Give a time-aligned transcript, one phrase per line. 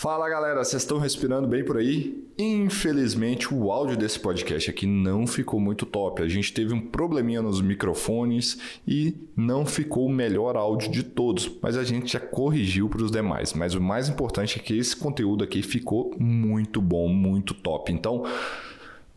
[0.00, 2.24] Fala galera, vocês estão respirando bem por aí?
[2.38, 6.22] Infelizmente o áudio desse podcast aqui não ficou muito top.
[6.22, 11.50] A gente teve um probleminha nos microfones e não ficou o melhor áudio de todos,
[11.60, 13.52] mas a gente já corrigiu para os demais.
[13.54, 17.92] Mas o mais importante é que esse conteúdo aqui ficou muito bom, muito top.
[17.92, 18.22] Então,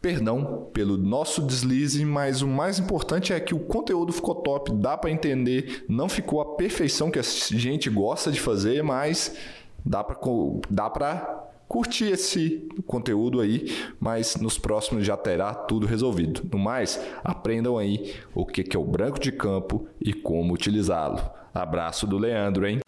[0.02, 4.98] perdão pelo nosso deslize, mas o mais importante é que o conteúdo ficou top, dá
[4.98, 9.36] para entender, não ficou a perfeição que a gente gosta de fazer, mas
[9.86, 10.18] dá para
[10.70, 13.68] dá para curtir esse conteúdo aí,
[14.00, 16.42] mas nos próximos já terá tudo resolvido.
[16.51, 21.21] No mais, aprendam aí o que é o branco de campo e como utilizá-lo.
[21.54, 22.79] Abraço do Leandro, hein?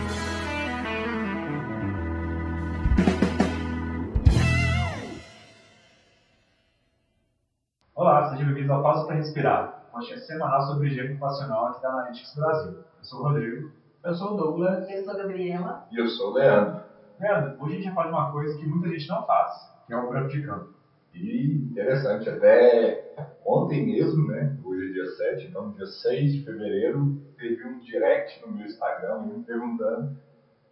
[7.95, 12.35] Olá, sejam bem-vindos ao Pausa para Respirar, podcast semanal sobre higiene ocupacional aqui da Analytics
[12.35, 12.71] Brasil.
[12.71, 13.71] Eu sou o Rodrigo.
[14.03, 14.89] Eu sou o Douglas.
[14.89, 15.87] Eu sou a Gabriela.
[15.89, 16.81] E eu sou o Leandro.
[17.23, 19.53] Hoje a gente de uma coisa que muita gente não faz,
[19.87, 20.73] que é o branco de campo.
[21.13, 24.57] E interessante, até ontem mesmo, né?
[24.61, 29.21] Hoje é dia 7, então dia 6 de fevereiro, teve um direct no meu Instagram
[29.21, 30.17] me perguntando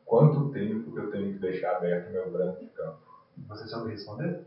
[0.04, 3.00] quanto tempo que eu tenho que deixar aberto meu branco de campo.
[3.48, 4.42] Você sabe responder?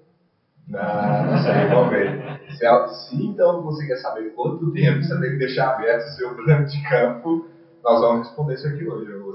[0.69, 0.81] Não,
[1.27, 2.41] não sei, vamos ver.
[2.51, 6.35] Se, se então você quer saber quanto tempo você tem que deixar aberto o seu
[6.37, 7.49] branco de campo,
[7.83, 9.11] nós vamos responder isso aqui hoje.
[9.11, 9.35] Eu vou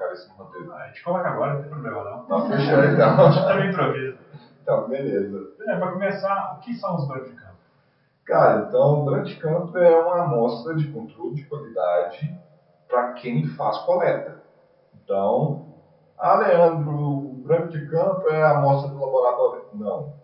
[0.00, 0.72] colocar isso no roteiro.
[0.72, 2.28] Ah, a gente coloca agora, não tem problema não.
[2.28, 3.26] Não, fechou então.
[3.26, 4.18] A gente também improvisa.
[4.62, 5.52] Então, beleza.
[5.66, 7.50] É, para começar, o que são os brancos de campo?
[8.24, 12.38] Cara, então o branco de campo é uma amostra de controle de qualidade
[12.88, 14.42] para quem faz coleta.
[15.02, 15.66] Então,
[16.18, 19.64] ah, Leandro, o branco de campo é a amostra do laboratório.
[19.74, 20.14] Não.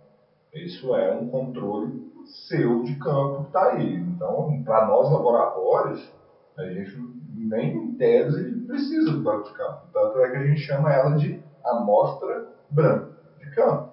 [0.55, 2.07] Isso é um controle
[2.49, 3.95] seu de campo que está aí.
[3.97, 6.13] Então, para nós laboratórios,
[6.57, 6.97] a gente
[7.37, 9.87] nem em tese precisa do banco de campo.
[9.93, 13.91] Tanto é que a gente chama ela de amostra branca de campo.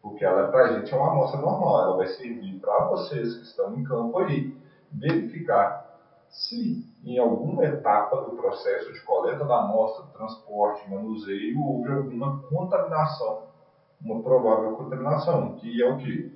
[0.00, 1.82] Porque ela, para a gente, é uma amostra normal.
[1.82, 4.54] Ela vai servir para vocês que estão em campo aí
[4.92, 5.84] verificar
[6.28, 13.54] se em alguma etapa do processo de coleta da amostra, transporte, manuseio, houve alguma contaminação
[14.04, 16.32] uma provável contaminação, que é o que?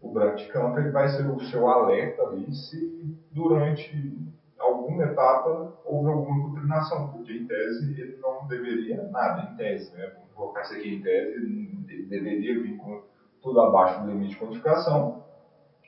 [0.00, 4.18] O branco de campo ele vai ser o seu alerta ali se durante
[4.62, 10.12] alguma etapa houve alguma contaminação, porque em tese ele não deveria nada, em tese, né?
[10.14, 13.02] Vamos colocar isso aqui em tese, ele deveria vir com
[13.42, 15.24] tudo abaixo do limite de quantificação,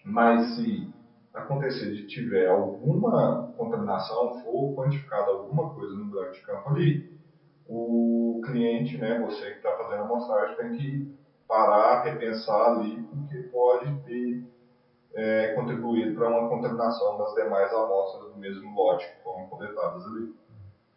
[0.04, 0.92] mas se
[1.32, 7.14] acontecer de tiver alguma contaminação, for quantificada alguma coisa no branco de campo ali,
[7.66, 11.14] o cliente, né, você que está fazendo a amostragem, tem que
[11.48, 14.44] parar, repensar ali, porque pode ter
[15.14, 20.34] é, contribuído para uma contaminação das demais amostras do mesmo lote que foram coletadas ali.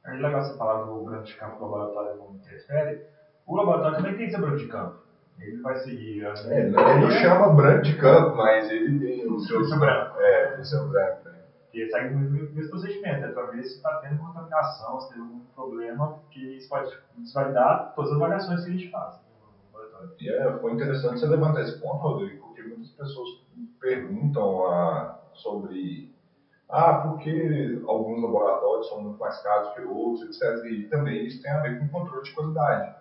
[0.06, 3.02] É legal você falar do branco de campo do laboratório como interfere.
[3.46, 5.08] O laboratório também tem esse branco de campo.
[5.40, 6.34] Ele vai seguir a.
[6.48, 9.64] É, ele não chama branco de campo, mas ele tem o seu.
[9.66, 10.20] seu branco.
[10.20, 11.26] É, o seu branco.
[11.26, 11.38] Né?
[11.74, 15.42] E segue o mesmo procedimento, é para ver se está tendo contaminação, se tem algum
[15.54, 20.16] problema, porque isso pode desvalidar todas as avaliações que a gente faz no laboratório.
[20.20, 23.30] E é, foi interessante você levantar esse ponto, Rodrigo, porque muitas pessoas
[23.80, 26.12] perguntam ah, sobre
[26.70, 30.66] ah, porque alguns laboratórios são muito mais caros que outros, etc.
[30.66, 32.96] E também isso tem a ver com controle de qualidade.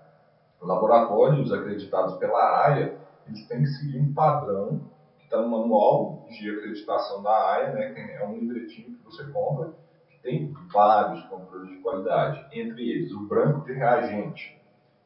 [0.60, 2.96] Laboratórios acreditados pela AIA,
[3.26, 4.80] eles têm que seguir um padrão
[5.26, 9.72] está no manual de acreditação da AIA, né, que é um livretinho que você compra,
[10.08, 14.56] que tem vários controles de qualidade, entre eles o branco de reagente.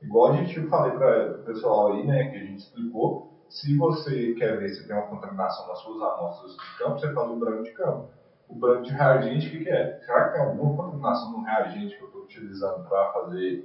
[0.00, 4.32] Igual a gente falei para o pessoal aí, né, que a gente explicou, se você
[4.34, 7.64] quer ver se tem uma contaminação nas suas amostras de campo, você faz o branco
[7.64, 8.08] de campo.
[8.48, 9.98] O branco de reagente, o que, que é?
[10.04, 13.64] Será que tem alguma contaminação no reagente que eu estou utilizando para fazer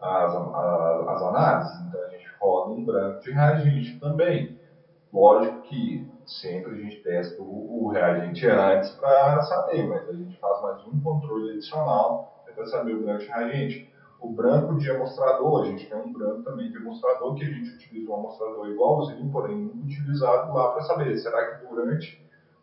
[0.00, 1.80] as, as, as análises?
[1.80, 4.54] Então a gente roda um branco de reagente também.
[5.12, 10.38] Lógico que sempre a gente testa o, o reagente antes para saber, mas a gente
[10.38, 12.24] faz mais um controle adicional
[12.54, 13.93] para saber o branco de reagente.
[14.24, 17.74] O branco de amostrador, a gente tem um branco também de amostrador que a gente
[17.74, 22.18] utiliza um amostrador igualzinho, porém utilizado lá para saber será que durante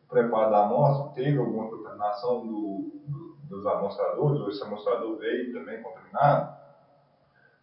[0.06, 5.52] o preparo da amostra teve alguma contaminação do, do, dos amostradores, ou esse amostrador veio
[5.52, 6.48] também contaminado.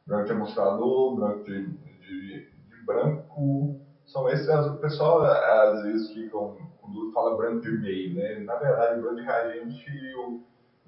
[0.06, 3.70] Branco de amostrador, branco de, de, de branco
[4.06, 8.38] são esses, o pessoal às vezes ficam, quando fala branco de meio, né?
[8.38, 9.90] Na verdade, branco de reagente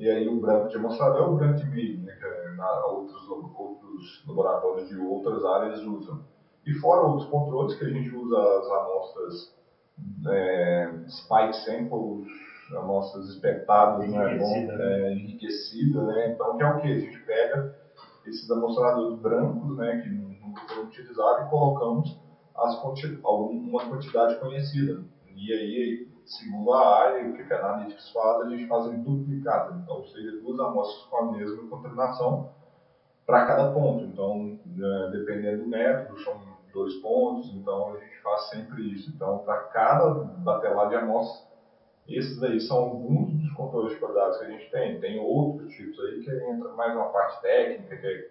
[0.01, 2.17] e aí o branco de amostrador é o branco de meio, né?
[2.19, 6.19] Que é na, outros, outros laboratórios de outras áreas usam.
[6.65, 9.55] E fora outros controles que a gente usa as amostras
[10.27, 12.27] é, spike samples,
[12.75, 14.33] amostras espetadas, né?
[14.33, 14.85] Enriquecida, né?
[14.85, 16.29] É, enriquecida, né?
[16.29, 16.89] Então, que é o que?
[16.89, 17.71] A gente pega
[18.25, 20.01] esses amostradores brancos, né?
[20.03, 22.19] Que utilizado e colocamos
[22.57, 24.99] as quanti uma quantidade conhecida.
[25.37, 29.79] E aí, segundo a área, o que a Analytics faz, a gente faz em duplicado.
[29.81, 32.51] Então, ou seja, duas amostras com a mesma contaminação
[33.27, 34.05] para cada ponto.
[34.05, 36.41] Então, é, dependendo do método, são
[36.73, 39.11] dois pontos, então a gente faz sempre isso.
[39.11, 41.51] Então, para cada batelada de amostra,
[42.09, 45.01] esses aí são alguns dos controles de qualidade que a gente tem.
[45.01, 48.31] Tem outros tipos aí que entra mais uma parte técnica, que é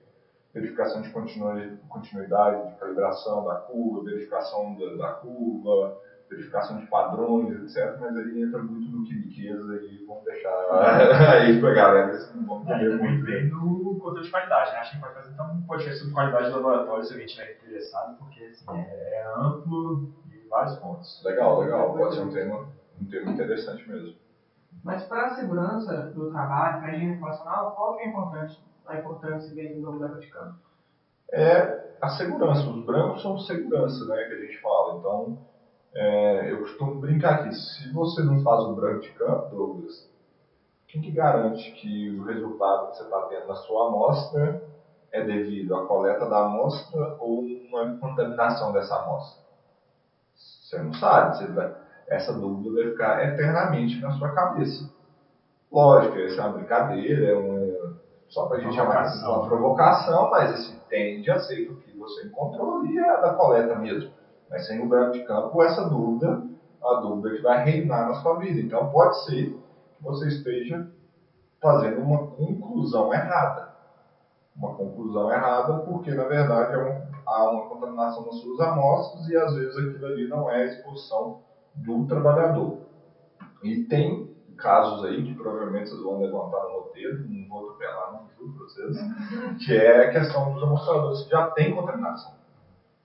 [0.53, 5.97] verificação de continuidade, de calibração da curva, verificação da curva,
[6.29, 7.97] verificação de padrões, etc.
[7.99, 10.51] Mas aí entra muito no que riqueza e vamos deixar
[11.33, 12.11] aí pra galera.
[12.11, 14.77] Assim, vamos é, também vem do controle de qualidade, né?
[14.77, 18.17] Acho que pode fazer então um podcast sobre qualidade de laboratório se alguém estiver interessado,
[18.17, 21.21] porque assim, é, é amplo e vários pontos.
[21.23, 21.93] Legal, legal.
[21.93, 22.67] Pode ser um tema,
[23.01, 24.15] um tema interessante mesmo.
[24.83, 28.97] Mas para a segurança do trabalho, para a higiene ocupacional, qual que é importante, a
[28.97, 30.55] importância dele no lugar de campo?
[31.31, 32.67] É a segurança.
[32.69, 34.97] Os brancos são segurança, né, que a gente fala.
[34.97, 35.37] Então,
[35.93, 40.09] é, eu costumo brincar aqui, se você não faz o branco de campo, Douglas,
[40.87, 44.61] quem que garante que o resultado que você está tendo na sua amostra
[45.11, 49.39] é devido à coleta da amostra ou uma contaminação dessa amostra?
[50.35, 51.73] Você não sabe, você vai,
[52.07, 54.89] essa dúvida vai ficar eternamente na sua cabeça.
[55.71, 57.95] Lógico, essa é uma brincadeira, é uma,
[58.27, 61.75] só para a gente chamar de uma provocação, mas assim, tende a ser que o
[61.77, 64.11] que você encontrou ali é da coleta mesmo.
[64.49, 66.43] Mas sem o branco de campo, essa dúvida,
[66.83, 68.59] a dúvida que vai reinar na sua vida.
[68.59, 69.53] Então pode ser
[69.97, 70.89] que você esteja
[71.61, 73.69] fazendo uma conclusão errada.
[74.55, 79.37] Uma conclusão errada porque, na verdade, é um, há uma contaminação nas suas amostras e
[79.37, 81.39] às vezes aquilo ali não é a exposição
[81.75, 82.79] do trabalhador.
[83.63, 88.27] E tem casos aí que provavelmente vocês vão levantar no roteiro, não vou atropelar, não
[88.37, 88.97] juro para vocês,
[89.65, 92.38] que é a questão dos amostradores que já tem contaminação.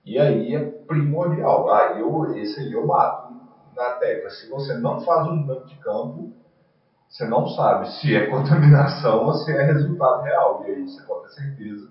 [0.05, 1.69] E aí é primordial.
[1.71, 3.33] Ah, eu, esse aí eu bato
[3.75, 4.29] na tecla.
[4.29, 6.29] Se você não faz um banco de campo,
[7.09, 10.63] você não sabe se é contaminação ou se é resultado real.
[10.63, 11.89] E aí você pode ter certeza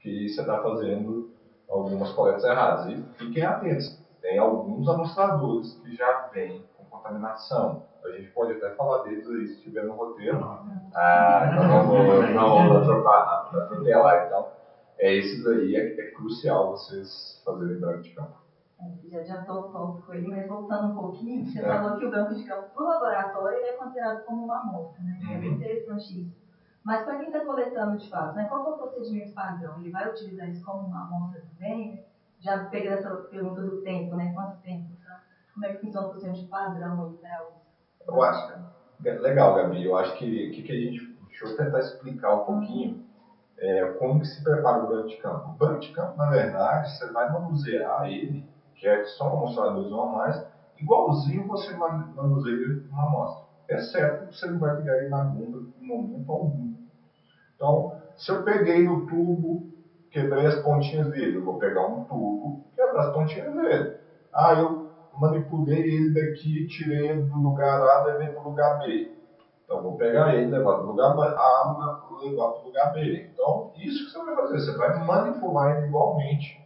[0.00, 1.28] que você está fazendo
[1.68, 2.86] algumas coletas erradas.
[2.86, 3.94] E fiquem atentos.
[4.20, 7.76] Tem alguns amostradores que já vêm com contaminação.
[8.04, 10.42] A gente pode até falar deles aí se estiver no roteiro.
[10.94, 11.86] Ah, então não
[12.68, 14.24] vou trocar na tela.
[14.24, 14.46] Então,
[14.98, 18.42] é esses aí é, é crucial vocês fazerem branco de campo.
[18.80, 21.62] É, já adiantou um pouco ele, mas voltando um pouquinho, você é.
[21.62, 25.02] falou que o branco de campo para o laboratório ele é considerado como uma amostra,
[25.02, 25.20] né?
[25.22, 25.32] Uhum.
[25.32, 25.52] É uhum.
[25.54, 26.42] interessante isso.
[26.84, 29.78] Mas para quem está coletando de fato, né, qual é o procedimento padrão?
[29.78, 32.04] Ele vai utilizar isso como uma amostra também?
[32.40, 34.32] Já peguei essa pergunta do tempo, né?
[34.34, 34.88] Quanto tempo?
[35.04, 35.22] Tá?
[35.54, 37.38] Como é que funciona o procedimento padrão aí, né?
[38.04, 38.52] Eu acho,
[39.00, 39.84] legal, Gabi.
[39.84, 43.11] Eu acho que, que, que a gente, deixa eu tentar explicar um pouquinho
[43.62, 45.48] é, como se prepara o banco de campo.
[45.50, 48.44] O banco de campo, na verdade, você vai manusear ele,
[48.76, 50.42] que é só uma mostradores normais,
[50.76, 53.42] igualzinho você manuseia uma amostra.
[53.68, 56.72] É certo que você não vai pegar ele na bunda em momento algum.
[57.54, 59.64] Então, se eu peguei no tubo,
[60.10, 63.92] quebrei as pontinhas dele, eu vou pegar um tubo, quebrar as pontinhas dele.
[64.32, 69.12] Ah, eu manipulei ele daqui, tirei do lugar A, levei para o lugar B.
[69.72, 71.76] Então, vou pegar ele, levar para o lugar A,
[72.22, 73.30] levar para o lugar B.
[73.32, 74.60] Então, isso que você vai fazer.
[74.60, 76.62] Você vai manipular ele igualmente,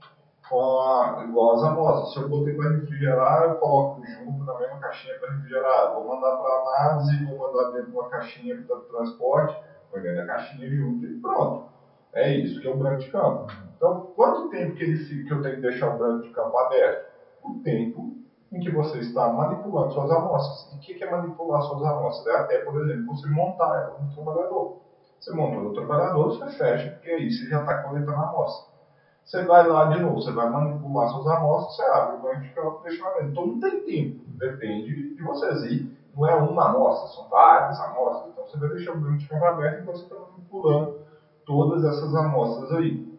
[0.48, 2.12] com a, igual as amostras.
[2.12, 5.94] Se eu botei para refrigerar, eu coloco junto na mesma caixinha para refrigerar.
[5.94, 9.56] Vou mandar para análise, vou mandar dentro de uma caixinha para transporte,
[9.92, 11.64] vou dentro da caixinha junto e pronto.
[12.12, 13.46] É isso que é o branco de campo.
[13.76, 17.06] Então, quanto tempo que, ele, que eu tenho que deixar o branco de campo aberto?
[17.44, 18.15] O tempo
[18.52, 20.72] em que você está manipulando suas amostras.
[20.72, 22.34] E o que é manipular suas amostras?
[22.34, 24.78] É até, por exemplo, você montar ela no trabalhador.
[25.18, 28.76] Você montou no trabalhador, você fecha, porque aí você já está coletando a amostra.
[29.24, 32.46] Você vai lá de novo, você vai manipular suas amostras, você abre o banco de
[32.46, 33.30] e dentro.
[33.30, 35.64] Então não tem tempo, depende de vocês.
[35.64, 38.30] E não é uma amostra, são várias amostras.
[38.32, 40.98] Então você vai deixar o banco de campo aberto enquanto você está manipulando
[41.44, 43.18] todas essas amostras aí.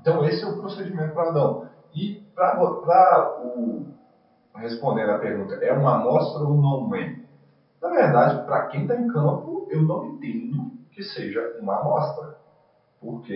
[0.00, 1.68] Então esse é o procedimento padrão.
[1.94, 2.60] E para
[3.44, 3.86] o
[4.54, 7.12] respondendo a pergunta, é uma amostra ou não é?
[7.80, 12.34] Na verdade, para quem está em campo, eu não entendo que seja uma amostra,
[13.00, 13.32] porque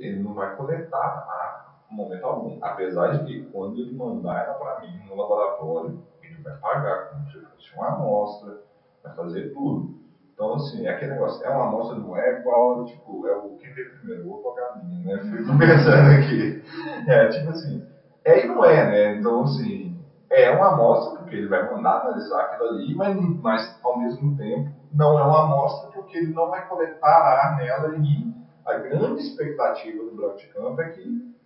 [0.00, 2.56] ele não vai coletar a momento algum.
[2.60, 7.26] Apesar de que, quando ele mandar ela para mim no laboratório, ele vai pagar como
[7.30, 8.56] se fosse uma amostra,
[9.02, 9.90] vai fazer tudo.
[10.32, 13.68] Então, assim, é aquele negócio, é uma amostra, não é igual, tipo, é o que
[13.68, 15.20] veio primeiro, o ovo ou a galinha, né?
[15.30, 16.58] Fico pensando aqui.
[17.06, 17.80] É, tipo assim,
[18.24, 19.18] é e não é, né?
[19.18, 19.91] Então, assim,
[20.32, 24.70] é uma amostra, porque ele vai mandar analisar aquilo ali, mas, mas ao mesmo tempo
[24.90, 28.28] não é uma amostra porque ele não vai coletar ar nela e
[28.64, 31.00] a grande expectativa do branco de campo é que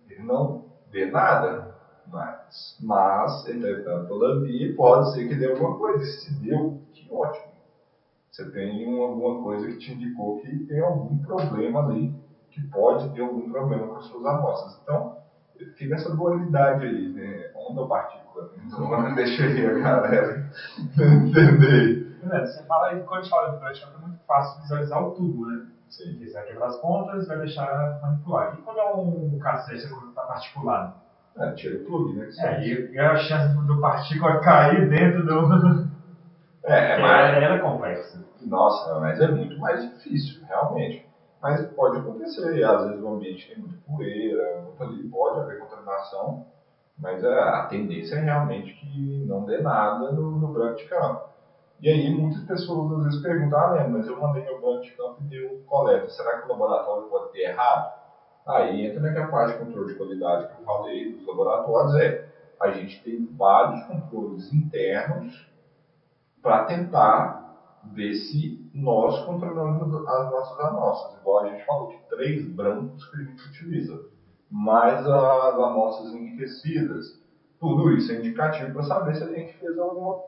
[0.07, 1.67] ele não vê nada.
[2.05, 6.01] Mas, mas, entretanto, todavia, pode ser que dê alguma coisa.
[6.01, 7.51] E se deu, que ótimo.
[8.31, 12.11] Você tem um- alguma coisa que te indicou que tem algum problema ali,
[12.51, 14.77] que pode ter algum problema com as suas amostras.
[14.81, 15.09] Então,
[15.75, 17.49] fica essa dualidade aí, né?
[17.53, 18.26] Onda ou partícula.
[18.65, 20.49] Então, deixa aí a galera
[20.97, 22.07] entender.
[22.31, 25.45] É, Você fala, quando a gente fala de branch, é muito fácil visualizar o tubo,
[25.47, 25.65] né?
[25.89, 26.11] Sim.
[26.11, 28.55] Porque você vai quebrar as pontas e vai deixar manipular.
[28.57, 30.93] E quando é um cassete que está particulado?
[31.37, 32.29] É, tira o plug, né?
[32.39, 35.87] É, e, e a chance do partícula cair dentro do.
[36.63, 38.19] É, É, mas, ela é complexa.
[38.41, 41.05] nossa, mas é muito mais difícil, realmente.
[41.41, 44.65] Mas pode acontecer, às vezes o ambiente tem muita poeira,
[45.11, 46.45] pode haver contaminação,
[46.97, 51.27] mas é, a tendência é realmente que não dê nada no, no branco de campo.
[51.79, 54.91] E aí muitas pessoas às vezes perguntam, ah, né, mas eu mandei meu branco de
[54.93, 57.97] campo e deu coleta, será que o laboratório pode ter errado?
[58.47, 62.27] Aí entra naquela parte de controle de qualidade que eu falei dos laboratórios, é,
[62.59, 65.47] a gente tem vários controles internos
[66.41, 71.19] para tentar ver se nós controlamos as nossas amostras.
[71.19, 74.01] Igual a gente falou que três brancos que a gente utiliza,
[74.49, 77.19] mais as amostras enriquecidas.
[77.59, 80.21] Tudo isso é indicativo para saber se a gente fez alguma,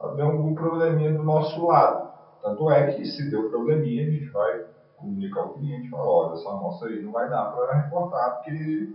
[0.00, 2.08] algum probleminha do nosso lado.
[2.42, 4.64] Tanto é que se deu probleminha, a gente vai
[4.96, 8.92] comunicar ao cliente e falar, olha, essa amostra aí não vai dar para reportar porque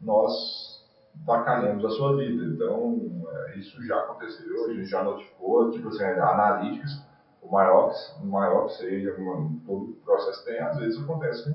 [0.00, 2.44] nós bacalhamos a sua vida.
[2.44, 7.02] Então, é, isso já aconteceu, a gente já notificou, tipo assim, analíticas,
[7.42, 7.92] o maior,
[8.22, 9.16] o maior que seja,
[9.66, 11.54] todo processo tem, às vezes acontecem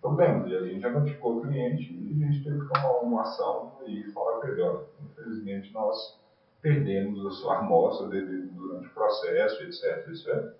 [0.00, 0.50] problemas.
[0.50, 3.72] E a gente já notificou o cliente e a gente teve que tomar uma ação
[3.86, 6.18] e falar para ele, olha, infelizmente nós
[6.60, 10.54] perdemos a sua amostra devido- durante o processo, etc, etc.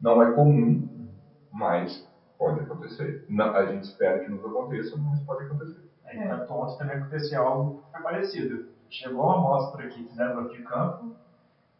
[0.00, 1.08] Não é comum,
[1.52, 2.08] mas
[2.38, 3.26] pode acontecer.
[3.54, 5.90] A gente espera que não aconteça, mas pode acontecer.
[6.04, 8.68] Aí, tanto ontem também aconteceu algo que foi parecido.
[8.88, 11.14] Chegou uma amostra que fizeram no de campo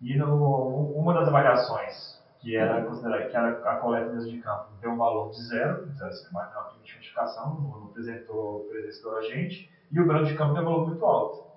[0.00, 4.70] e no, uma das avaliações, que era considerada que era a coleta mesmo de campo,
[4.80, 6.50] deu um valor de zero, zero assim, uma
[7.60, 11.50] não apresentou presença do agente, e o branco de campo deu um valor muito alto.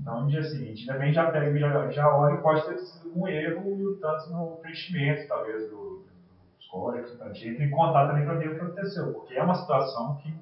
[0.00, 3.26] Então, no dia seguinte, também já pega já, já olha e pode ter sido um
[3.26, 6.04] erro, tanto no preenchimento, talvez, do,
[6.56, 9.34] dos códigos, então a gente entra em contato também para ver o que aconteceu, porque
[9.34, 10.32] é uma situação que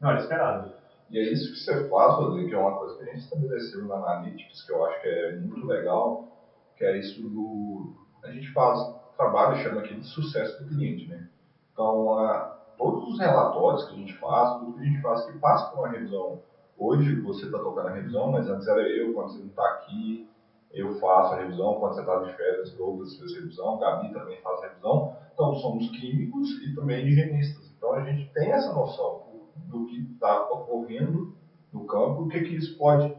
[0.00, 0.72] não era esperada.
[1.10, 3.84] E é isso que você faz, Rodrigo, que é uma coisa que a gente estabeleceu
[3.86, 6.28] na Analytics, que eu acho que é muito legal,
[6.76, 8.01] que é isso do...
[8.22, 11.28] A gente faz trabalho, chama aqui de sucesso do cliente, né?
[11.72, 15.38] Então, a, todos os relatórios que a gente faz, tudo que a gente faz que
[15.38, 16.40] passa por uma revisão.
[16.78, 20.28] Hoje você está tocando a revisão, mas antes era eu, quando você não está aqui,
[20.72, 24.62] eu faço a revisão, quando você está de férias, Douglas fez revisão, Gabi também faz
[24.62, 25.16] revisão.
[25.34, 27.70] Então, somos químicos e também higienistas.
[27.76, 29.22] Então, a gente tem essa noção
[29.66, 31.34] do que está ocorrendo
[31.72, 33.14] no campo, o que, que isso pode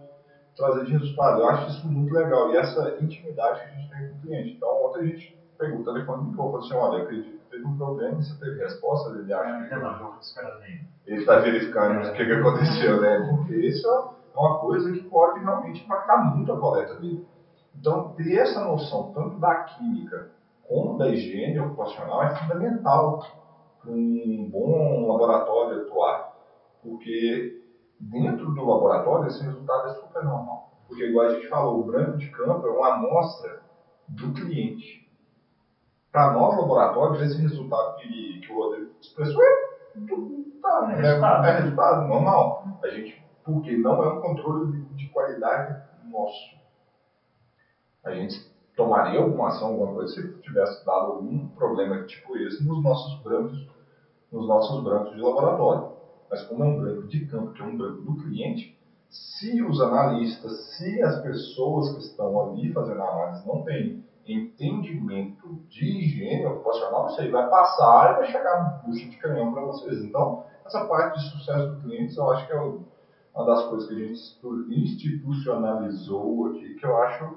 [0.55, 1.41] trazer de resultado.
[1.41, 4.52] Eu acho isso muito legal e essa intimidade que a gente tem com o cliente.
[5.03, 8.39] A gente pegou o telefone e falou assim, olha, acredito que teve um problema, você
[8.39, 9.73] teve resposta, ele acha que
[11.05, 13.27] ele está verificando o que, que aconteceu, né?
[13.29, 17.25] Porque isso é uma coisa que pode realmente impactar muito a coleta dele.
[17.75, 20.31] Então, ter essa noção tanto da química
[20.67, 23.21] como da higiene ocupacional é fundamental
[23.81, 26.33] para um bom laboratório atuar.
[26.81, 27.61] Porque
[27.99, 30.71] dentro do laboratório esse resultado é super normal.
[30.87, 33.62] Porque, igual a gente falou, o branco de campo é uma amostra
[34.07, 35.09] do cliente.
[36.11, 39.55] Para nós, laboratórios, esse resultado que, que o Rodrigo expressou é,
[40.61, 41.45] tá, É é, resultado.
[41.45, 42.79] é resultado normal.
[42.83, 46.55] A gente, porque não é um controle de, de qualidade nosso.
[48.03, 52.83] A gente tomaria alguma ação, alguma coisa, se tivesse dado algum problema tipo esse nos
[52.83, 53.67] nossos brancos,
[54.31, 55.93] nos nossos brancos de laboratório.
[56.29, 58.77] Mas como é um branco de campo, que é um branco do cliente,
[59.13, 65.85] se os analistas, se as pessoas que estão ali fazendo análise não têm entendimento de
[65.85, 70.03] higiene ocupacional, isso aí vai passar e vai chegar bucho de canhão para vocês.
[70.03, 73.95] Então, essa parte de sucesso do cliente, eu acho que é uma das coisas que
[73.95, 77.35] a gente institucionalizou aqui, que eu acho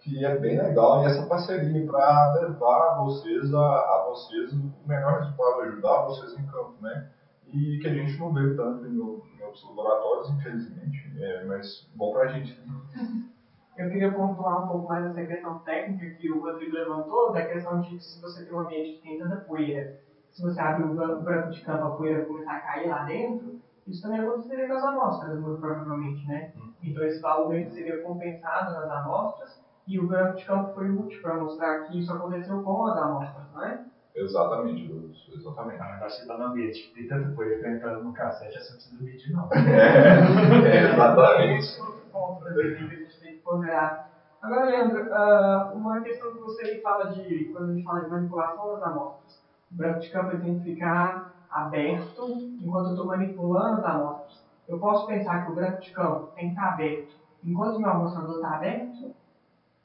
[0.00, 5.20] que é bem legal, e essa parceria para levar vocês a, a vocês o melhor
[5.20, 7.08] resultado, ajudar vocês em campo, né?
[7.52, 12.24] E que a gente não vê tanto em, outros laboratórios, infelizmente, é, mas bom para
[12.24, 12.58] a gente.
[13.76, 17.80] Eu queria pontuar um pouco mais essa questão técnica que o Rodrigo levantou, da questão
[17.80, 19.92] de que se você tem um ambiente que tem tanta poeira,
[20.30, 23.56] se você abre o ban- branco de campo, a poeira começar a cair lá dentro,
[23.86, 26.50] isso também aconteceria com as amostras, muito provavelmente, né?
[26.82, 31.20] Então esse valor ele seria compensado nas amostras, e o branco de campo foi útil
[31.20, 33.82] para mostrar que isso aconteceu com as amostras, não é?
[34.14, 35.80] Exatamente, Lúcio, exatamente.
[35.80, 38.56] Ah, mas acho que tá no ambiente, tem tanta coisa que tá entrando no cassete,
[38.56, 39.48] assim, não precisa medir, não.
[39.52, 41.80] É, é, Exatamente.
[41.80, 44.08] outro ponto que a gente tem que ponderar.
[44.40, 48.74] Agora, Leandro, ah, uma questão que você fala de, quando a gente fala de manipulação
[48.74, 49.42] das amostras,
[49.72, 52.26] o branco de campo tem que ficar aberto
[52.60, 54.44] enquanto eu estou manipulando as amostras.
[54.68, 57.90] Eu posso pensar que o branco de campo tem que estar aberto enquanto o meu
[57.90, 59.14] amostrador está aberto,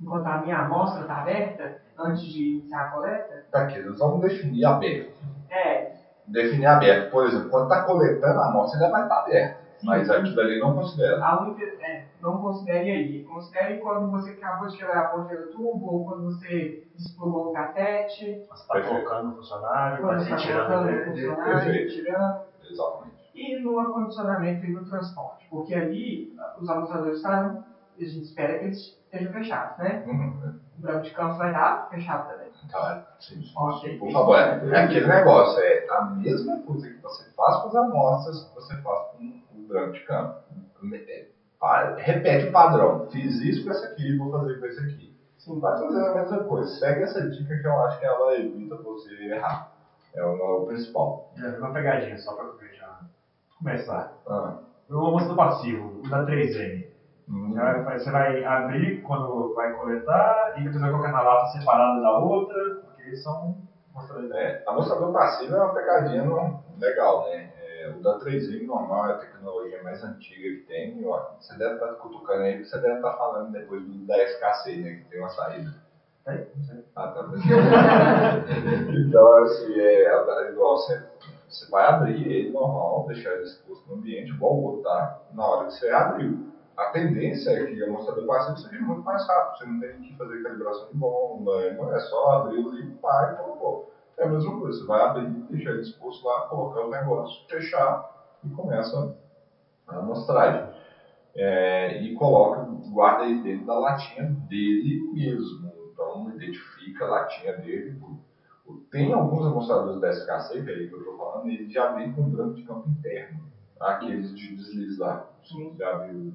[0.02, 3.46] enquanto a minha amostra está aberta, antes de iniciar a coleta?
[3.52, 5.18] Tá aqui, nós vamos definir aberto.
[5.50, 5.94] É,
[6.28, 9.70] Definir aberto, por exemplo, quando está coletando a amostra, ainda vai estar aberto.
[9.82, 11.24] Mas aquilo ali não considera.
[11.24, 13.24] A única, é, não considere aí.
[13.24, 17.54] Considere quando você acabou de quebrar a ponta do tubo, ou quando você desplugou o
[17.54, 21.36] catete, Você está colocando o funcionário, quando você está colocando o tirando.
[21.36, 22.42] funcionário, tirando.
[22.70, 23.32] Exatamente.
[23.34, 25.48] E no acondicionamento e no transporte.
[25.50, 27.64] Porque ali, os amostradores estarão,
[28.04, 30.04] a gente espera que eles estejam fechados, né?
[30.06, 30.54] Uhum.
[30.78, 32.50] O branco de campo vai estar fechado também.
[32.72, 33.52] Tá, sim, sim.
[33.56, 33.98] Ok.
[33.98, 37.76] Por favor, é, é aquele negócio, é a mesma coisa que você faz com as
[37.76, 40.34] amostras, que você faz com o branco de campo.
[41.08, 41.26] É,
[41.60, 43.08] pa- repete o padrão.
[43.10, 45.14] Fiz isso com esse aqui, vou fazer com esse aqui.
[45.38, 45.60] Sim.
[45.60, 46.70] Vai fazer a mesma coisa.
[46.78, 49.68] Segue essa dica que eu acho que ela evita você errar.
[50.14, 51.22] É o, é o principal.
[51.36, 53.00] Já vi uma pegadinha, só para já
[53.58, 54.12] começar.
[54.28, 54.56] Ah,
[54.90, 56.89] O almoço do passivo, o da 3M.
[57.30, 57.54] Hum,
[57.98, 62.56] Você vai, abrir quando vai coletar e depois vai colocar na lata separada da outra,
[62.82, 63.56] porque são
[63.94, 64.32] mostradores.
[64.32, 67.50] É, amostrador passivo é uma pegadinha não- legal, né?
[67.56, 70.92] É, o da 3M normal é a tecnologia mais antiga que tem.
[71.14, 74.78] Acho- Você deve estar cutucando aí, porque você deve estar falando depois do da SKC,
[74.80, 74.94] né?
[74.94, 75.74] Que tem uma saída.
[76.26, 76.44] Tem?
[76.56, 76.78] Não sei.
[76.96, 77.24] Ah, tá.
[78.88, 81.02] então, assim, é, é igual você,
[81.48, 85.46] você vai abrir ele normal, deixar ele exposto no ambiente, igual o outro tá, na
[85.48, 86.38] hora que você abriu.
[86.80, 90.16] A tendência é que o amostrador passivo seja muito mais rápido, você não tem que
[90.16, 93.86] fazer calibração de bomba, é só abrir e limpar e colocou.
[94.18, 98.02] É a mesma coisa, você vai abrir, deixar ele exposto lá, colocar o negócio, fechar
[98.44, 99.10] e começa
[99.88, 100.64] a amostragem.
[101.36, 105.72] É, e coloca, guarda ele dentro da latinha dele mesmo.
[105.94, 107.96] Então identifica a latinha dele.
[108.66, 112.10] O- Tem alguns amostradores da SKC, é aí que eu estou falando, eles já vêm
[112.10, 113.40] com branco de campo interno.
[113.80, 115.22] Aqueles de deslize lá.
[115.44, 115.74] Sim.
[115.78, 116.34] Já viu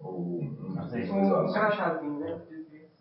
[0.00, 1.10] o, um sim.
[1.10, 2.38] Um crachazinho, né?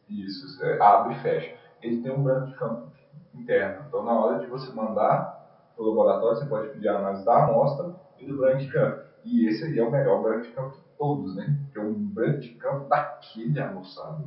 [0.08, 1.52] isso, é, abre e fecha.
[1.82, 2.88] Ele tem um branco de campo
[3.34, 3.84] interno.
[3.88, 5.34] Então, na hora de você mandar
[5.76, 8.96] para o laboratório, você pode pedir a análise da amostra e do branco de campo.
[9.24, 11.54] E esse aí é o melhor branco de campo de todos, né?
[11.64, 14.24] Porque é um branco de campo daquele almoçado.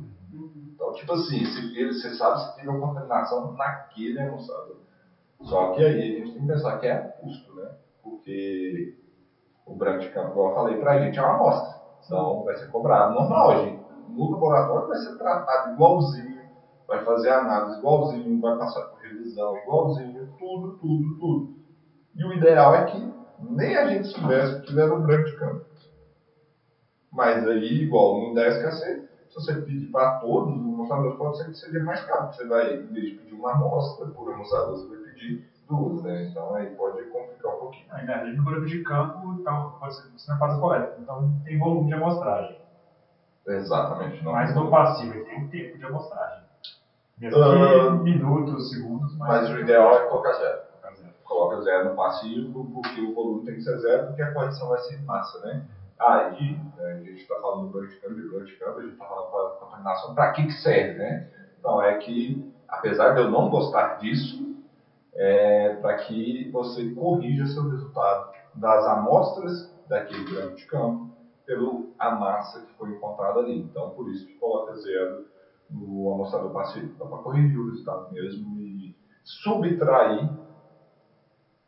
[0.75, 4.77] Então, tipo assim, se ele, você sabe se teve uma contaminação naquele almoçado.
[5.41, 7.71] Só que aí a gente tem que pensar que é custo, né?
[8.01, 8.91] Porque
[9.65, 11.76] o branco de campo, como eu falei, pra gente é uma amostra.
[12.07, 13.85] Então vai ser cobrado normal, gente.
[14.07, 16.41] No laboratório vai ser tratado igualzinho,
[16.87, 21.49] vai fazer análise igualzinho, vai passar por revisão igualzinho, tudo, tudo, tudo.
[22.15, 25.61] E o ideal é que nem a gente soubesse que era um branco de campo.
[27.11, 31.57] Mas aí, igual no 10KC, se você pedir para todos os amostradores, pode ser que
[31.57, 32.33] seja mais caro.
[32.33, 36.23] Você vai, em vez de pedir uma amostra por amostrador, você vai pedir duas, né?
[36.23, 37.87] Então aí pode complicar um pouquinho.
[37.89, 40.95] Na verdade, no grupo de campo, então, pode ser, você não faz a coleta.
[40.99, 42.57] Então tem volume de amostragem.
[43.47, 44.23] Exatamente.
[44.23, 46.43] Não Mas no passivo ele tem um tempo de amostragem.
[47.17, 47.97] Mesmo Ah.
[47.97, 49.27] que minutos, segundos, mas.
[49.27, 50.59] Mas o ideal é colocar zero.
[50.71, 51.13] Colocar zero.
[51.23, 54.79] Coloca zero no passivo, porque o volume tem que ser zero, porque a correção vai
[54.79, 55.65] ser em massa, né?
[55.99, 59.05] Aí, né, a gente está falando do banco de câmbio, do câmbio, a gente está
[59.05, 61.27] falando para contaminação, para que, que serve, né?
[61.59, 64.45] Então, é que, apesar de eu não gostar disso,
[65.17, 71.09] é para que você corrija seu resultado das amostras daquele branco de campo
[71.45, 73.57] pelo a massa que foi encontrada ali.
[73.57, 75.25] Então, por isso que coloca zero
[75.69, 76.93] no amostrador passivo.
[76.93, 80.29] Então, para corrigir o resultado mesmo e subtrair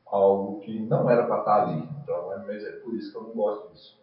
[0.06, 1.90] algo que não era para estar ali.
[2.04, 3.99] Então, é, é por isso que eu não gosto disso.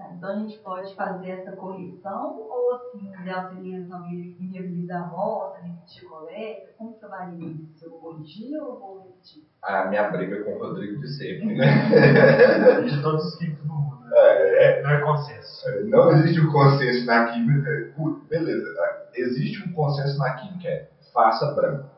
[0.00, 5.02] Tá, então a gente pode fazer essa correção ou assim, o ideal seria não inviabilizar
[5.02, 6.70] a amostra, repetir coleta?
[6.78, 7.84] Como que eu varia isso?
[7.84, 9.44] Eu ou vou repetir?
[9.62, 11.66] A minha briga com o Rodrigo de sempre, né?
[12.80, 14.00] De todos os químicos do mundo.
[14.00, 14.10] Né?
[14.16, 15.68] É, Não é consenso.
[15.68, 17.68] é, não existe um consenso na química.
[17.68, 17.90] é,
[18.30, 18.64] Beleza,
[19.14, 21.90] existe um consenso na química, é faça branco.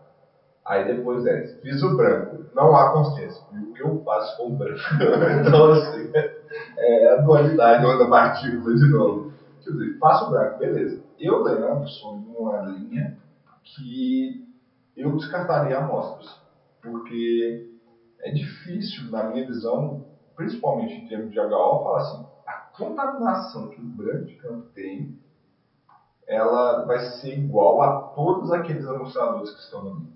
[0.64, 3.46] Aí depois é, fiz o branco, não há consenso.
[3.52, 4.80] E o que eu faço com o branco?
[5.40, 6.10] então, assim,
[6.76, 9.32] é a dualidade onda partícula de novo.
[9.62, 11.02] Quer dizer, faço branco, beleza.
[11.18, 13.16] Eu, Leandro, sou de uma linha
[13.62, 14.44] que
[14.96, 16.40] eu descartaria amostras.
[16.80, 17.70] Porque
[18.20, 20.04] é difícil, na minha visão,
[20.36, 25.14] principalmente em termos de HO, falar assim, a contaminação que o branco de campo tem,
[26.26, 30.12] ela vai ser igual a todos aqueles amostradores que estão no meio.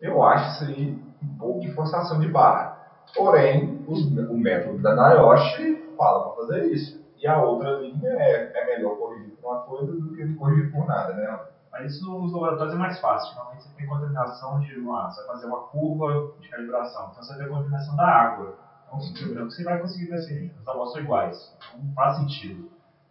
[0.00, 2.76] Eu acho isso aí um pouco de forçação de barra.
[3.16, 7.02] Porém, os- o método da NIOSH fala para fazer isso.
[7.18, 10.86] E a outra linha é, é melhor corrigir por uma coisa do que corrigir por
[10.86, 11.40] nada, né?
[11.72, 13.34] Mas isso nos laboratórios é mais fácil.
[13.34, 15.10] Normalmente você tem contaminação de uma.
[15.10, 17.08] Você vai fazer uma curva de calibração.
[17.10, 18.54] Então você tem a contaminação da água.
[18.86, 19.44] Então uhum.
[19.50, 21.56] você vai conseguir ver assim, as amostras são iguais.
[21.76, 22.70] Não faz sentido.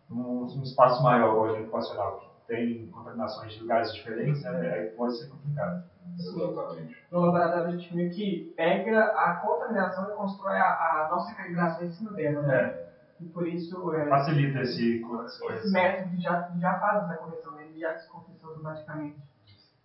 [0.10, 5.28] Num, num espaço maior, a ocupacional, que tem contaminações de lugares diferentes, né, pode ser
[5.28, 5.84] complicado.
[6.18, 6.96] Exatamente.
[7.12, 11.86] No laboratório a gente meio que pega a contaminação e constrói a, a nossa calibração
[11.86, 12.42] em cima dela.
[12.42, 12.56] Né?
[12.56, 12.94] É.
[13.20, 13.94] E por isso.
[13.94, 19.18] É, Facilita esse, esse método já, já faz essa correção, ele já se confessou automaticamente.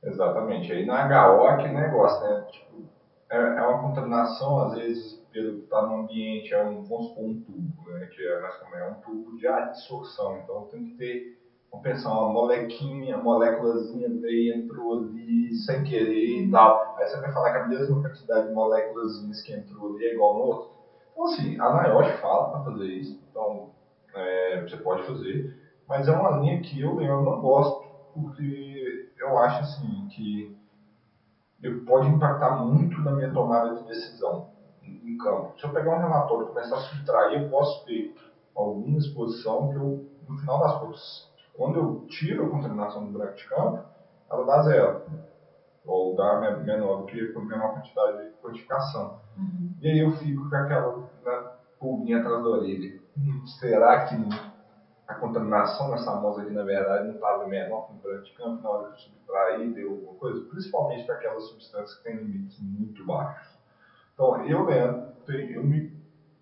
[0.02, 0.72] Exatamente.
[0.72, 2.46] Aí na HO aquele negócio, né?
[2.50, 2.82] Tipo,
[3.30, 7.24] é, é uma contaminação, às vezes, pelo que está no ambiente, é um, vamos supor,
[7.24, 8.06] um tubo, né?
[8.06, 10.38] Que é, é um tubo de adsorção.
[10.38, 11.37] Então tem que ter
[11.70, 16.94] vamos pensar, uma molequinha, moléculazinha veio, entrou ali sem querer e tal.
[16.96, 20.34] Aí você vai falar que a mesma quantidade de moléculazinhas que entrou ali é igual
[20.34, 20.68] no outro.
[21.12, 23.70] Então, assim, a NIOSH fala para fazer isso, então
[24.14, 27.76] é, você pode fazer, mas é uma linha que eu, eu não gosto,
[28.12, 30.54] porque eu acho assim que
[31.84, 34.46] pode impactar muito na minha tomada de decisão
[34.82, 35.52] em campo.
[35.58, 38.14] Se eu pegar um relatório e começar a subtrair, eu posso ter
[38.54, 43.34] alguma exposição que eu, no final das contas, quando eu tiro a contaminação do buraco
[43.34, 43.84] de campo,
[44.30, 45.02] ela dá zero.
[45.84, 49.20] Ou dá menor do que a menor quantidade de quantificação.
[49.36, 49.74] Uhum.
[49.80, 53.00] E aí eu fico com aquela né, pulguinha atrás da orelha.
[53.18, 54.14] Hum, será que
[55.08, 58.70] a contaminação nessa amostra aqui, na verdade, não estava menor no buraco de campo na
[58.70, 60.40] hora de subtrair, deu alguma coisa?
[60.50, 63.58] Principalmente para aquelas substâncias que têm limites muito baixos.
[64.14, 65.97] Então, eu, Leandro, eu, me,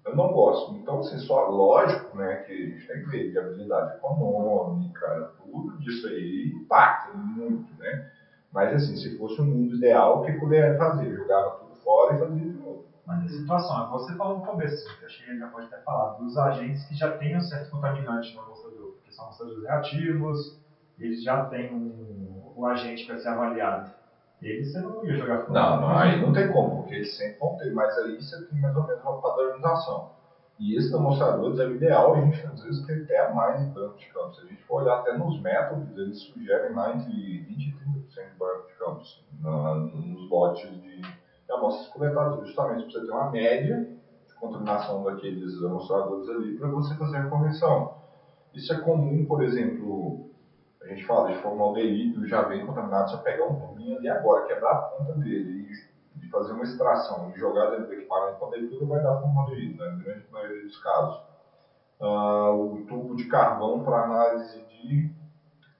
[0.06, 0.76] eu não gosto.
[0.76, 6.06] Então, assim, só lógico né, que a gente tem que ver viabilidade econômica, tudo disso
[6.06, 8.06] aí impacta muito, né?
[8.52, 11.12] Mas, assim, se fosse um mundo ideal, o que o Leandro fazia?
[11.14, 12.84] Jogava tudo fora e fazia de novo.
[13.04, 16.36] Mas a situação, você falou no começo, que achei que já pode ter falado, dos
[16.36, 20.56] agentes que já têm um certo contaminante no amostrador, porque são amostradores reativos,
[20.98, 23.92] eles já têm um, um agente para ser avaliado.
[24.42, 25.52] Eles você não ia jogar fora.
[25.52, 28.60] Não, não, aí não tem como, porque eles sempre vão ter, mas aí você tem
[28.60, 30.10] mais ou menos uma padronização.
[30.58, 33.96] E esses demonstradores é o ideal, a gente às vezes tem até mais em banco
[33.98, 34.36] de campos.
[34.36, 38.30] Se a gente for olhar até nos métodos, eles sugerem lá entre 20% e 30%
[38.30, 41.02] de banco de campos na, nos lotes de
[41.50, 43.86] amostras coletadas, justamente para você ter uma média
[44.26, 47.92] de contaminação daqueles amostradores ali para você fazer a correção.
[48.54, 50.26] Isso é comum, por exemplo,
[50.86, 54.70] a gente fala de formaldeído, já vem contaminado, você pegar um tubinho ali agora, quebrar
[54.70, 55.68] a ponta dele
[56.22, 59.90] e fazer uma extração e jogar dentro do equipamento, ele tudo vai dar formaldeído, né,
[59.90, 61.20] na grande maioria dos casos.
[61.98, 65.10] Uh, o tubo de carvão para análise de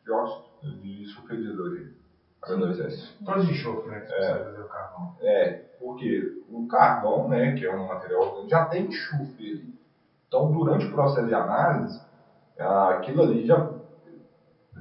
[0.04, 1.94] dióxido de de hidrogênio.
[2.42, 3.24] H2S.
[3.24, 4.06] Todos de enxofre, né?
[4.08, 5.16] É, fazer o carvão.
[5.20, 9.74] É, porque o carvão, né, que é um material já tem enxofre ali.
[10.28, 12.00] Então, durante o processo de análise,
[12.58, 13.68] aquilo ali já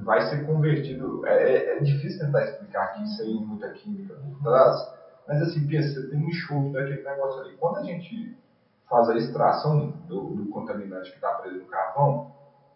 [0.02, 1.26] vai ser convertido.
[1.26, 4.94] É, é, é difícil tentar explicar aqui sem muita química por trás,
[5.26, 7.56] mas assim, pensa, você tem um enxofre daquele negócio ali.
[7.56, 8.36] Quando a gente
[8.88, 12.32] faz a extração do, do contaminante que está preso no carvão,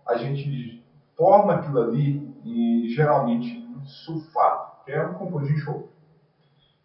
[0.06, 0.84] a gente
[1.16, 5.88] forma aquilo ali e geralmente sulfato que é um composto de enxofre.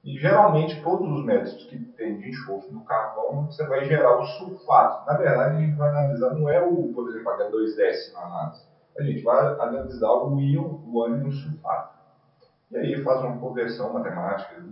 [0.04, 4.26] E geralmente todos os métodos que tem de enxofre no carvão, você vai gerar o
[4.26, 5.06] sulfato.
[5.08, 8.75] Na verdade, a gente vai analisar, não é o, por exemplo, H2S na análise.
[8.98, 11.96] A gente vai analisar o íon, o ânion sulfato.
[12.72, 14.64] E aí faz uma conversão matemática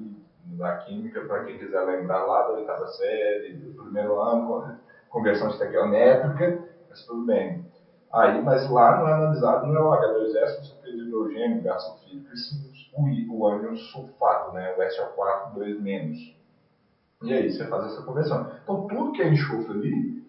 [0.46, 4.78] da química, para quem quiser lembrar lá da oitava série, do primeiro ano,
[5.10, 6.60] conversão estequiométrica,
[6.90, 7.66] mas tudo bem.
[8.14, 11.82] Aí, mas lá não é analisado, não é o H2S, o sulfeto de hidrogênio, gás
[11.84, 16.36] sulfídrico, e sim o, o ânion sulfato, né, o SO4 2-.
[17.24, 18.52] E aí você faz essa conversão.
[18.64, 20.24] Então tudo que é enxofre ali,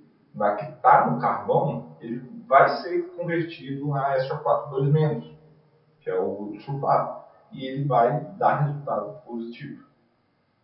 [0.56, 5.22] que está no carvão, ele vai ser convertido a SO4 2-,
[6.00, 7.24] que é o sulfato.
[7.52, 9.82] E ele vai dar resultado positivo.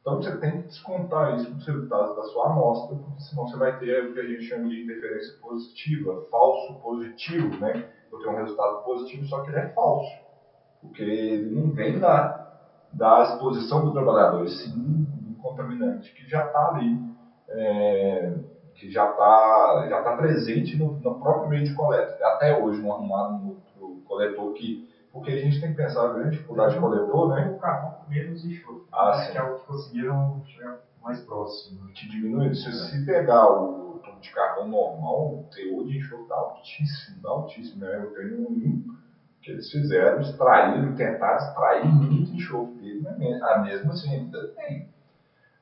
[0.00, 3.78] Então você tem que descontar isso dos resultados da sua amostra, porque senão você vai
[3.78, 7.88] ter o que a gente chama de interferência positiva, falso positivo, né?
[8.10, 10.30] Eu tenho um resultado positivo, só que ele é falso
[10.80, 12.48] porque ele não vem da,
[12.92, 16.98] da exposição do trabalhador, sim do contaminante que já está ali,
[17.48, 18.34] é,
[18.80, 22.16] que já está já tá presente no, no, próprio meio de coleta.
[22.26, 24.88] Até hoje não arrumaram um outro coletor que.
[25.12, 27.50] Porque a gente tem que pensar a grande dificuldade de coletor, né?
[27.54, 29.30] O carvão com menos enxofre, ah, né?
[29.30, 31.92] que é o que conseguiram chegar mais próximo.
[31.92, 32.54] Te diminui.
[32.54, 37.80] Se, se pegar o tubo de carvão normal, o teor de enxofre está altíssimo, altíssimo.
[37.84, 37.96] Né?
[37.96, 38.96] Eu tenho um
[39.42, 44.88] que eles fizeram, extraíram, tentaram extrair muito enxofre dele, mas mesmo assim ainda tem.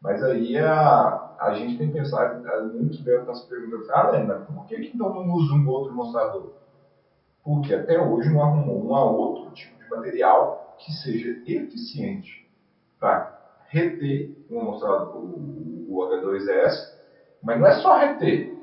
[0.01, 2.35] Mas aí a, a gente tem que pensar,
[2.73, 5.95] muitos devem estar se perguntando, ah, Lena, por que, que então não usa um outro
[5.95, 6.53] mostrador?
[7.45, 12.49] Porque até hoje não arrumou um outro tipo de material que seja eficiente
[12.99, 16.93] para reter o, mostrador, o, o H2S,
[17.43, 18.57] mas não é só reter,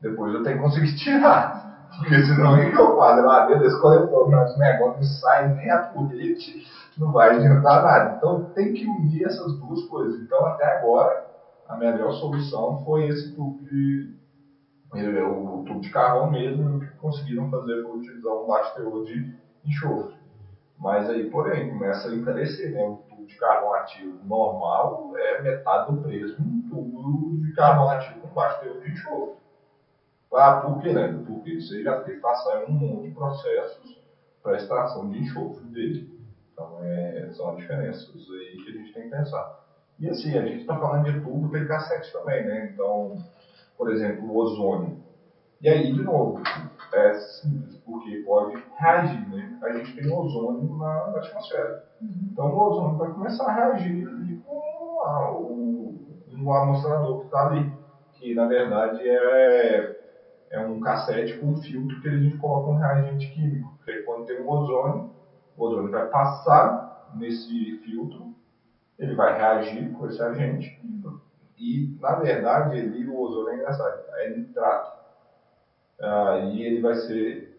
[0.00, 1.64] depois eu tenho que conseguir tirar.
[1.96, 5.54] Porque senão é que eu faço lá dentro desse coletor, mas o negócio não sai
[5.54, 6.66] nem a polite,
[6.98, 8.16] não vai adiantar nada.
[8.16, 10.20] Então tem que unir essas duas coisas.
[10.20, 11.23] Então até agora
[11.68, 14.12] a melhor solução foi esse tubo de
[14.94, 19.04] eh, o tubo de carvão mesmo, o que conseguiram fazer foi utilizar um baixo teor
[19.04, 20.14] de enxofre.
[20.78, 22.84] Mas aí, porém, começa a encarecer, né?
[22.84, 27.88] Um tubo de carvão ativo normal é metade do preço de um tubo de carvão
[27.90, 29.34] ativo com baixo teor de enxofre.
[30.32, 31.08] Ah, por que, né?
[31.26, 33.98] Porque você já tem que passar um monte de processos
[34.42, 36.10] para extração de enxofre dele.
[36.52, 39.63] Então, é, são diferenças aí que a gente tem que pensar.
[39.98, 42.70] E assim, a gente está falando de tubo, tem cassete também, né?
[42.72, 43.16] Então,
[43.76, 44.98] por exemplo, o ozônio.
[45.60, 46.42] E aí, de novo,
[46.92, 49.58] é simples, porque pode reagir, né?
[49.62, 51.84] A gente tem ozônio na, na atmosfera.
[52.02, 55.94] Então, o ozônio vai começar a reagir ali com a, o,
[56.42, 57.72] o amostrador que está ali,
[58.12, 60.04] que na verdade é
[60.54, 63.74] é um cassete com um filtro que a gente coloca um reagente químico.
[63.76, 65.10] Porque quando tem um ozônio,
[65.56, 68.33] o ozônio vai passar nesse filtro,
[68.98, 70.80] ele vai reagir com esse agente.
[71.58, 74.92] E, na verdade, ele, o ozônio é engraçado, é nitrato.
[76.00, 77.54] Ah, e ele vai ser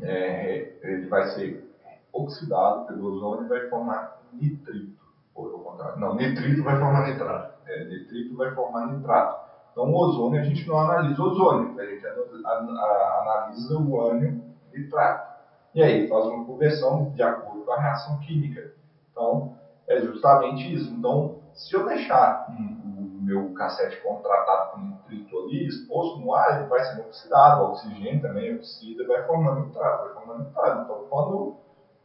[0.00, 1.70] é, ele vai ser
[2.12, 5.02] oxidado pelo ozônio e vai formar nitrito.
[5.34, 6.00] Ou ao contrário.
[6.00, 7.54] Não, nitrito vai formar nitrato.
[7.66, 9.42] É, nitrito vai formar nitrato.
[9.72, 14.40] Então, o ozônio, a gente não analisa o ozônio, a gente analisa o ânion
[14.72, 15.32] nitrato.
[15.74, 18.74] E aí faz uma conversão de acordo com a reação química.
[19.10, 19.56] Então,
[19.88, 20.92] é justamente isso.
[20.92, 26.68] Então, se eu deixar o meu cassete contratado com nitrito ali, exposto no ar, ele
[26.68, 30.82] vai sendo oxidado, o oxigênio também oxida, vai formando nitrato, vai formando nitrato.
[30.82, 31.56] Então, quando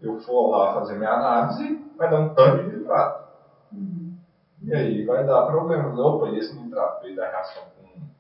[0.01, 3.27] eu for lá fazer minha análise, vai dar um tanto de nitrato.
[4.61, 5.97] E aí vai dar problemas.
[5.97, 7.63] Opa, e esse nitrato veio da reação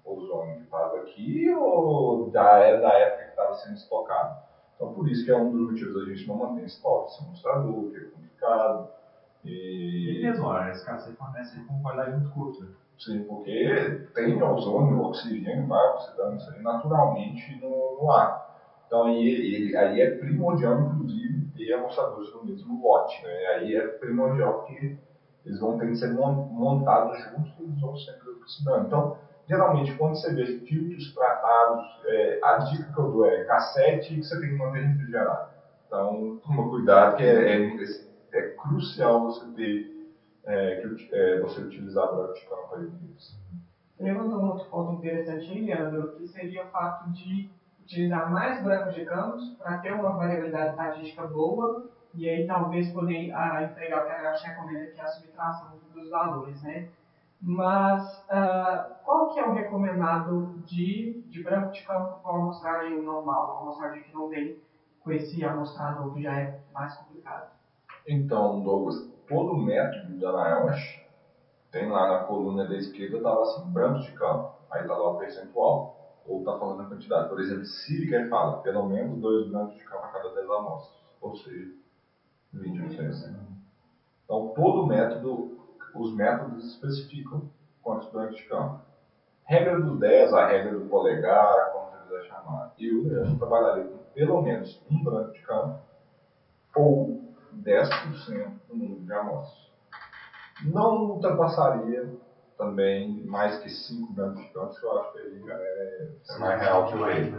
[0.03, 4.37] com ozônio que estava aqui ou da, era da época que estava sendo estocado?
[4.75, 7.89] Então, por isso que é um dos motivos da gente não manter estoque, esse mostrador,
[7.89, 8.89] que é complicado.
[9.47, 12.67] E, e mesmo, a escassez acontece com qualidade muito curta.
[12.97, 18.47] Sim, porque tem ozônio, oxigênio, vai oxidando isso aí naturalmente no, no ar.
[18.87, 23.21] Então aí, ele, aí é primordial, inclusive, ter amostradores no mesmo lote.
[23.21, 23.45] Né?
[23.55, 24.97] Aí é primordial que
[25.45, 28.85] eles vão ter que ser montados juntos e eles vão sempre oxidando.
[28.85, 29.15] Então,
[29.47, 34.23] geralmente, quando você vê filtros tratados, é, a dica que eu dou é cassete que
[34.23, 35.47] você tem que manter refrigerado.
[35.85, 37.75] Então, toma cuidado, que é, é,
[38.37, 40.09] é crucial você ter,
[40.45, 43.39] é, que, é, você utilizar branco de campo aí nisso.
[43.99, 47.49] Levantou um outro ponto interessante, Leandro, que seria o fato de
[47.81, 53.31] utilizar mais brancos de campos para ter uma variabilidade estatística boa e aí talvez poder
[53.33, 56.89] ah, entregar o que a gente recomenda, que é a subtração dos valores, né?
[57.41, 63.01] Mas ah, qual que é o recomendado de, de branco de campo com a amostragem
[63.01, 64.59] normal, uma amostragem que não vem
[65.01, 67.56] com esse amostrador que já é mais complicado?
[68.07, 71.05] Então, Douglas, todo o método da NIOSH
[71.69, 75.17] tem lá na coluna da esquerda, estava assim, brancos de campo, aí está lá o
[75.17, 77.27] percentual, ou está falando a quantidade.
[77.27, 81.35] Por exemplo, Sílica fala pelo menos dois brancos de campo a cada 10 amostras, ou
[81.35, 81.69] seja,
[82.53, 83.35] 20%.
[84.23, 85.57] Então, todo método,
[85.93, 87.43] os métodos especificam
[87.81, 88.79] quantos brancos de campo.
[89.43, 92.71] Regra dos 10, a regra do polegar, como você quiser chamar.
[92.79, 95.77] Eu, eu trabalharia com pelo menos um branco de campo
[96.75, 97.16] ou
[97.67, 99.67] 10% do número de amostras.
[100.63, 102.09] Não ultrapassaria
[102.57, 106.61] também mais que 5 brancos de que eu acho que aí já é, é mais
[106.61, 107.33] real que o rei.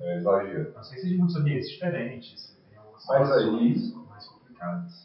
[0.00, 0.72] É exagero.
[0.74, 2.54] Não sei se de muitos ambientes diferentes.
[3.06, 3.94] Mas aí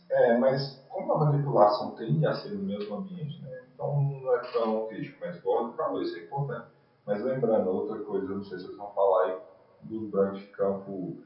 [0.10, 4.40] é, mas como a manipulação tende a ser no mesmo ambiente, né, então não é
[4.54, 6.68] tão crítico, mas igual falou, isso é importante.
[7.06, 9.38] Mas lembrando, outra coisa, não sei se vocês vão falar aí
[9.82, 11.18] dos brancos de campo,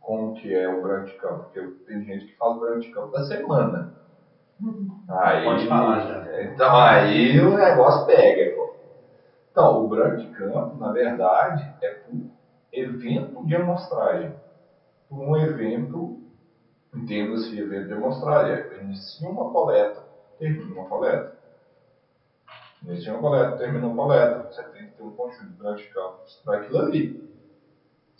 [0.00, 3.12] como que é o branco de campo, porque tem gente que fala branco de campo
[3.12, 3.94] da semana.
[5.08, 6.42] Aí, Pode falar já.
[6.42, 8.74] Então aí o negócio pega, pô.
[9.50, 12.30] Então, o branco de campo, na verdade, é por
[12.72, 14.32] evento de amostragem.
[15.08, 16.22] Por um evento
[16.94, 18.46] Entenda-se evento demonstrar,
[18.82, 20.04] inicia uma coleta,
[20.38, 21.34] termina uma coleta.
[22.82, 24.52] Inicia uma coleta, termina uma coleta.
[24.52, 27.31] Você tem que ter um conjunto de campos para aquilo ali.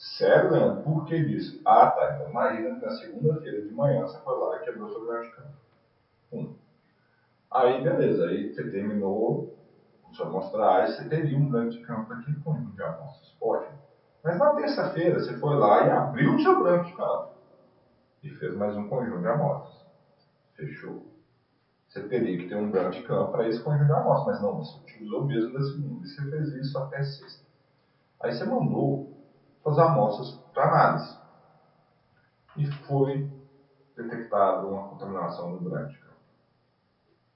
[0.02, 0.82] Sério, Leandro?
[0.82, 1.60] Por que disso?
[1.64, 2.10] Ah, tá.
[2.12, 5.48] Então imagina que na segunda-feira de manhã você foi lá e quebrou seu grande campo.
[6.32, 6.48] Um.
[7.50, 9.46] Aí, beleza, aí você terminou
[10.12, 13.34] sua amostragem, você teria um branco de campo aqui com de amostras.
[13.40, 13.76] Ótimo.
[14.22, 17.24] Mas na terça-feira você foi lá e abriu o seu branco de campo
[18.22, 19.84] e fez mais um conjunto de amostras.
[20.54, 21.02] Fechou.
[21.88, 24.56] Você teria que ter um branco de campo para esse conjunto de amostras, mas não,
[24.56, 27.44] você utilizou mesmo da segunda e você fez isso até sexta.
[28.20, 29.02] Aí você mandou
[29.62, 31.16] suas amostras para análise
[32.56, 33.30] e foi
[33.96, 36.16] detectada uma contaminação no campo.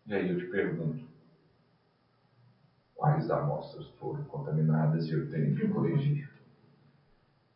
[0.06, 1.04] E aí eu te pergunto,
[2.94, 6.28] quais amostras foram contaminadas e eu tenho que corrigir?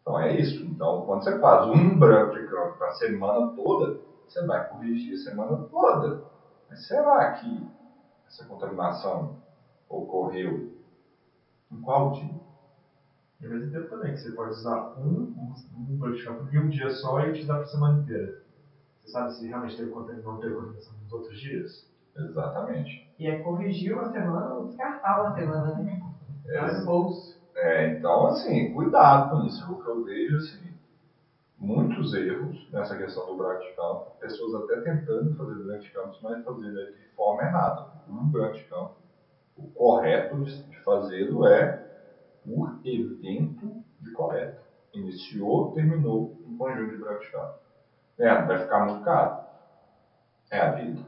[0.00, 0.64] Então é isso.
[0.64, 5.56] Então, quando você faz um campo para a semana toda, você vai corrigir a semana
[5.70, 6.22] toda.
[6.68, 7.68] Mas será que
[8.26, 9.36] essa contaminação
[9.88, 10.72] ocorreu
[11.70, 12.39] em qual dia?
[13.40, 16.68] E ao mesmo tempo também, que você pode usar um, um, um campo em um
[16.68, 18.42] dia só e utilizar para a semana inteira.
[19.00, 21.90] Você sabe se realmente teve contaminação, não teve contaminação nos outros dias?
[22.16, 23.08] Exatamente.
[23.18, 26.02] E é corrigir uma semana ou descartar uma semana, né?
[26.46, 27.40] É o bolso.
[27.54, 29.72] É, então, assim, cuidado com isso.
[29.72, 30.70] O que eu vejo, assim,
[31.58, 34.06] muitos erros nessa questão do branco de campo.
[34.20, 37.86] Pessoas até tentando fazer branco de campo, mas fazendo de forma errada.
[38.08, 38.96] O de campo,
[39.56, 41.89] o correto de fazê-lo é
[42.44, 44.62] por evento de coleta.
[44.92, 47.54] Iniciou, terminou um conjunto de campo.
[48.18, 49.44] É, vai ficar muito caro.
[50.50, 51.00] É a vida.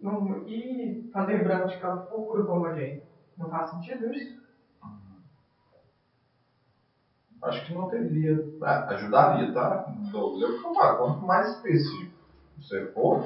[0.00, 3.02] Não, e fazer branco de campo por homogêneo?
[3.36, 4.38] Não faz sentido isso?
[7.40, 8.44] Acho que não teria.
[8.60, 9.86] Ah, ajudaria, tá?
[10.10, 10.96] Douglas, eu vou falar.
[10.96, 12.12] Quanto mais específico
[12.56, 13.24] você for,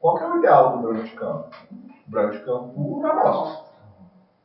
[0.00, 1.50] qual que é o ideal do branco de campo?
[2.06, 3.69] Branco de campo por amostra.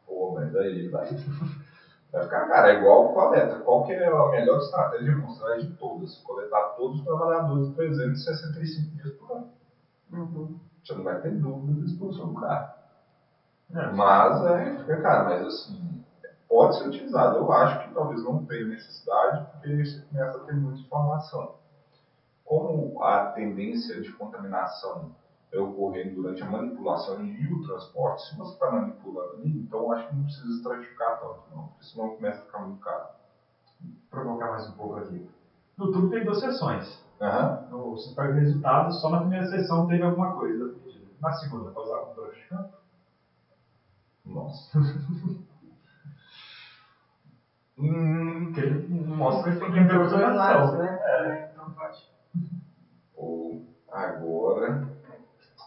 [0.06, 1.06] Pô, mas aí vai,
[2.12, 2.72] vai ficar cara.
[2.72, 3.60] É igual coleta.
[3.60, 6.18] Qual que é a melhor estratégia de amostragem de todas?
[6.20, 9.48] Coletar todos os trabalhadores 365 dias por ano.
[10.12, 10.56] Uhum.
[10.84, 12.76] Você não vai ter dúvida da exposição do cara.
[13.74, 13.88] É.
[13.88, 16.04] Mas é, fica caro, mas assim,
[16.48, 17.38] pode ser utilizado.
[17.38, 21.56] Eu acho que talvez não tenha necessidade, porque você começa a ter muita informação.
[22.44, 25.12] Como a tendência de contaminação
[25.52, 29.92] é ocorrendo durante a manipulação e o transporte, se você está manipulando ali, então eu
[29.94, 33.06] acho que não precisa estratificar tanto, não, porque senão começa a ficar muito caro.
[34.10, 35.24] provocar mais um pouco aqui.
[35.78, 37.04] No tudo tem duas sessões.
[37.22, 37.58] Aham.
[37.70, 40.70] No, você pega o resultado, só na primeira sessão teve alguma coisa.
[41.20, 42.70] Na segunda, pode usar como branco de campo.
[44.26, 44.80] Nossa.
[47.78, 50.72] hum, Porque ele mostra que Tem que ter contaminação.
[50.74, 51.00] né?
[51.04, 51.48] É.
[51.52, 52.10] Então pode.
[53.16, 53.60] ou
[53.92, 54.95] agora.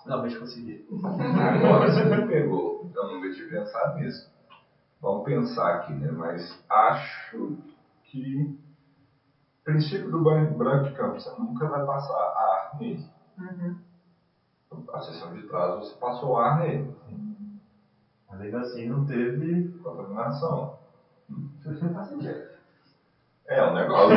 [0.09, 0.87] Finalmente consegui.
[1.63, 2.91] Agora você me pegou.
[2.95, 4.27] Eu nunca tinha pensado nisso.
[5.03, 6.11] Vamos pensar aqui, né?
[6.11, 7.59] Mas acho
[8.05, 8.59] que
[9.61, 13.05] o princípio do banho branco de campo, você nunca vai passar ar nele.
[13.39, 13.75] Uhum.
[14.95, 16.91] A sessão de trás você passou ar nele.
[18.31, 19.69] Mas ainda assim não teve.
[19.83, 20.79] Contaminação.
[21.95, 22.49] Faz sentido.
[23.47, 24.17] É um negócio.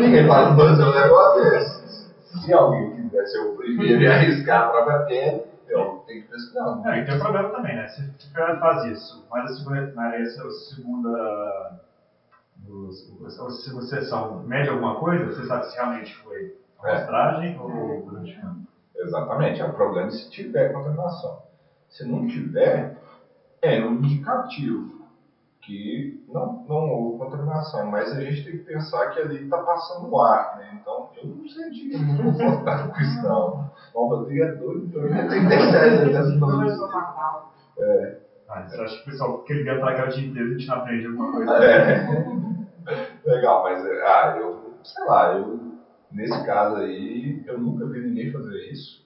[0.00, 2.12] Ninguém falando fazer um negócio desse.
[2.40, 6.80] Se alguém quiser ser o primeiro e arriscar a própria pele, eu tenho que pesquisar.
[6.86, 7.86] É, e tem um problema também, né?
[7.88, 11.78] Se o cara faz isso, mas a segunda, essa segunda,
[13.46, 16.90] a segunda sessão mede alguma coisa, você sabe se realmente foi É.
[16.90, 18.60] amostragem ou branco de campo.
[18.96, 21.42] Exatamente, é um problema se tiver contaminação.
[21.88, 22.96] Se não tiver,
[23.60, 25.01] é um indicativo
[25.62, 30.18] que não, não houve contaminação, mas a gente tem que pensar que ali está passando
[30.18, 30.78] ar, né?
[30.80, 33.70] Então eu não senti muito confortável com isso não.
[33.94, 36.16] O Rodrigo é doido, então eu tenho que
[36.84, 37.44] a matar.
[38.48, 40.66] Ah, você acha que o pessoal, que ele ia tragar o dia inteiro, a gente
[40.68, 41.64] não aprende alguma coisa?
[41.64, 42.06] É.
[43.24, 45.72] Legal, mas ah, eu, sei lá, eu
[46.10, 49.02] nesse caso aí, eu nunca vi ninguém fazer isso.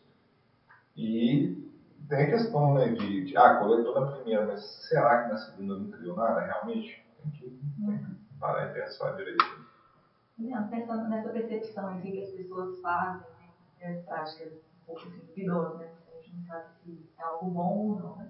[0.97, 1.66] E
[2.09, 5.77] tem a questão né, de, de ah, coletou na primeira, mas será que na segunda
[5.77, 7.05] não criou nada realmente?
[7.23, 9.45] Tem que, tem que parar e pensar direito.
[10.39, 13.27] Não, pensando nessa percepção assim, que as pessoas fazem,
[13.81, 15.89] né, as práticas um pouco assim, duvidosas, né?
[16.09, 18.29] A gente não sabe se é algo bom ou não, né?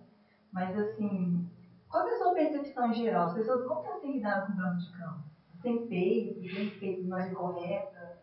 [0.52, 1.44] Mas assim,
[1.88, 3.26] qual é a sua percepção em geral?
[3.26, 5.18] As pessoas nunca têm lidado com branco de campo?
[5.62, 8.18] Tem feito, tem feito de maneira correta?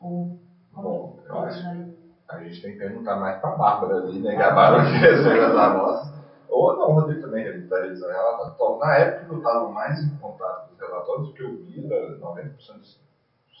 [0.00, 0.36] Ou
[0.72, 1.97] como Bom, eu acho-?
[2.28, 4.36] A gente tem que perguntar mais pra Bárbara ali, né?
[4.36, 6.18] Que a Bárbara que recebeu as amostras.
[6.48, 8.52] Ou não, Rodrigo também está revisando relatório.
[8.54, 12.18] Então, na época eu estava mais em contato com os relatórios, que eu vi era
[12.18, 13.00] 90% dos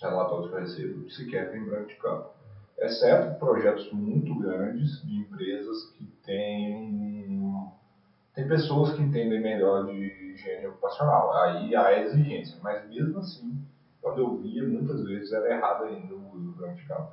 [0.02, 2.30] relatórios que eu recebo sequer tem branco de campo.
[2.78, 7.72] Exceto projetos muito grandes de empresas que têm,
[8.34, 11.32] tem pessoas que entendem melhor de higiene ocupacional.
[11.32, 13.60] Aí há exigência, mas mesmo assim,
[14.00, 17.12] quando eu via, muitas vezes era errado ainda o uso do branco de campo.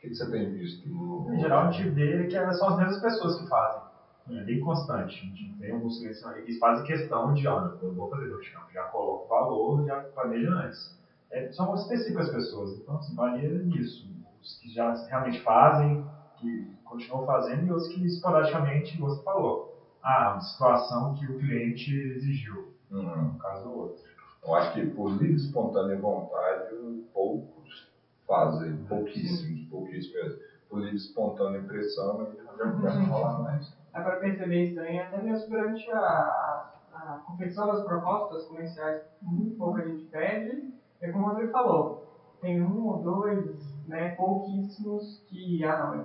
[0.00, 0.88] Que que você tem visto?
[0.88, 3.82] no- Em geral, a gente vê que são as mesmas pessoas que fazem.
[4.30, 5.24] É bem constante.
[5.24, 8.84] A gente tem alguns clientes que fazem questão de, olha, eu vou fazer workshop, já
[8.84, 10.94] coloco o valor, já planejo antes.
[11.30, 14.04] É, são específicas pessoas, então assim, varia nisso.
[14.40, 16.00] Os que já realmente fazem,
[16.36, 19.64] que continuam fazendo, e os que esporadicamente, você falou,
[20.02, 23.28] ah, uma situação que o cliente exigiu, Uhum.
[23.30, 23.94] no caso do outro.
[24.42, 26.64] Eu acho que por livre, espontânea vontade,
[27.12, 27.89] poucos
[28.30, 30.38] fazem, pouquíssimos, pouquíssimos mesmo.
[30.68, 33.76] Por livre, espontânea pressão, aí já começa a falar mais.
[33.92, 39.02] Dá para perceber isso também até mesmo durante a, a, a confecção das propostas comerciais.
[39.20, 40.72] Muito pouca gente pede.
[41.00, 42.06] É como o Rodrigo falou,
[42.40, 43.58] tem um ou dois,
[43.88, 46.04] né, pouquíssimos que, ah não, eu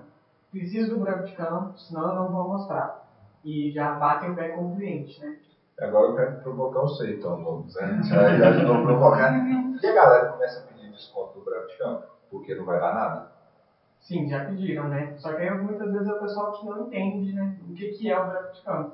[0.50, 3.06] preciso do branco de campo, senão eu não vou mostrar.
[3.44, 5.38] E já batem o pé com o cliente, né?
[5.80, 7.76] Agora eu quero provocar você, então, Lucas.
[7.76, 8.02] né?
[8.04, 9.78] Já, já estou provocando.
[9.84, 12.94] E a galera começa a pedir desconto do branco de campo, porque não vai dar
[12.94, 13.32] nada.
[14.00, 15.14] Sim, já pediram, né?
[15.18, 17.58] Só que aí muitas vezes é o pessoal que não entende, né?
[17.68, 18.92] O que, que é o branco de campo.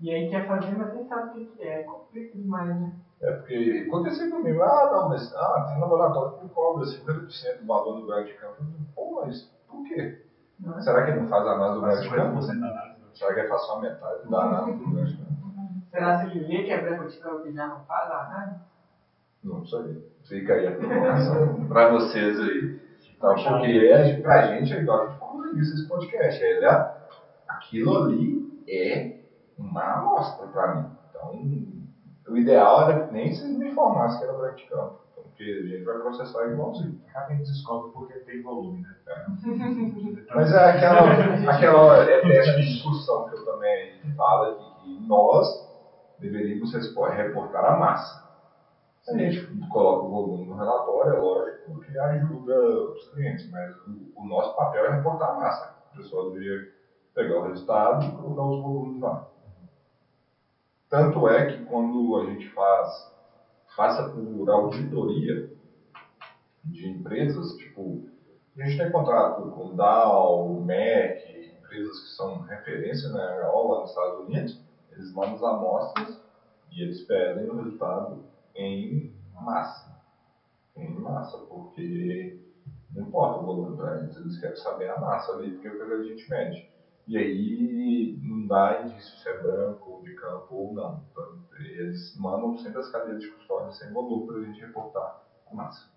[0.00, 1.82] E aí quer fazer, mas nem sabe o que, que é.
[1.82, 2.92] Complica demais, né?
[3.20, 7.60] É porque aconteceu comigo, ah, não, mas ah, tem um laboratório que me cobra 50%
[7.60, 8.62] do valor do branco de campo.
[8.94, 10.22] Pô, mas por quê?
[10.60, 10.82] Não é?
[10.82, 12.40] Será que ele não faz a análise do branco de campo?
[12.40, 15.06] 50% da análise do Será que ele faz só a metade da análise do branco
[15.06, 15.36] de campo?
[15.90, 18.60] Será se ele vê que é branco de campo e já não faz a análise?
[19.46, 20.02] Não sei.
[20.26, 22.76] Fica aí a provocação pra vocês aí.
[23.16, 26.60] Então, porque é, pra gente, é igual a gente falou no início desse podcast, é,
[26.60, 26.96] né?
[27.48, 29.20] aquilo ali é
[29.56, 30.84] uma amostra pra mim.
[31.10, 35.06] Então, o ideal era que nem vocês me informassem que era campo.
[35.14, 36.98] Porque a gente vai processar igualzinho.
[37.12, 38.96] Cada gente descobre porque tem volume, né?
[40.34, 45.46] Mas é aquela, aquela eterna discussão que eu também falo aqui, que nós
[46.18, 48.25] deveríamos reportar a massa.
[49.08, 52.58] A gente coloca o volume no relatório, é lógico, porque ajuda
[52.90, 55.76] os clientes, mas o, o nosso papel é reportar a massa.
[55.92, 56.72] O pessoal deveria
[57.14, 59.28] pegar o resultado e colocar os volumes lá.
[60.88, 63.12] Tanto é que quando a gente faz,
[63.76, 65.50] passa por auditoria
[66.64, 68.08] de empresas, tipo,
[68.58, 73.90] a gente tem contrato com Dow, MEC, empresas que são referência na AO lá nos
[73.90, 76.20] Estados Unidos, eles mandam as amostras
[76.72, 79.96] e eles pedem o resultado em massa.
[80.74, 82.38] Em massa, porque
[82.90, 85.92] não importa o volume para eles, querem saber a massa ali, porque é o que
[85.92, 86.70] a gente mede.
[87.06, 91.00] E aí não dá indício se é branco de campo ou não.
[91.10, 95.54] Então, eles mandam sempre as cadeias de custódia sem volume para a gente reportar a
[95.54, 95.88] massa.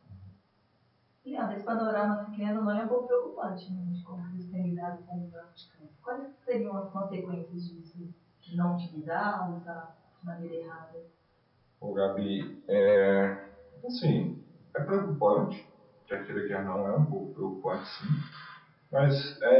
[1.25, 3.85] Leandro, esse panorama pequeno não é um pouco preocupante, né?
[3.91, 5.93] De como eles têm lidado com o branco de campo.
[6.01, 8.13] Quais seriam as consequências disso?
[8.41, 11.03] De não utilizar usar de maneira errada?
[11.79, 13.37] O Gabi, é,
[13.85, 14.37] assim,
[14.75, 15.65] é preocupante,
[16.07, 18.07] quer queira quer não, é um pouco preocupante sim,
[18.91, 19.59] mas é,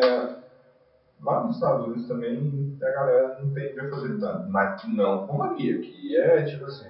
[1.22, 5.44] lá nos Estados Unidos também a galera não tende a fazer tanto, mas não como
[5.44, 6.86] aqui, aqui é tipo assim,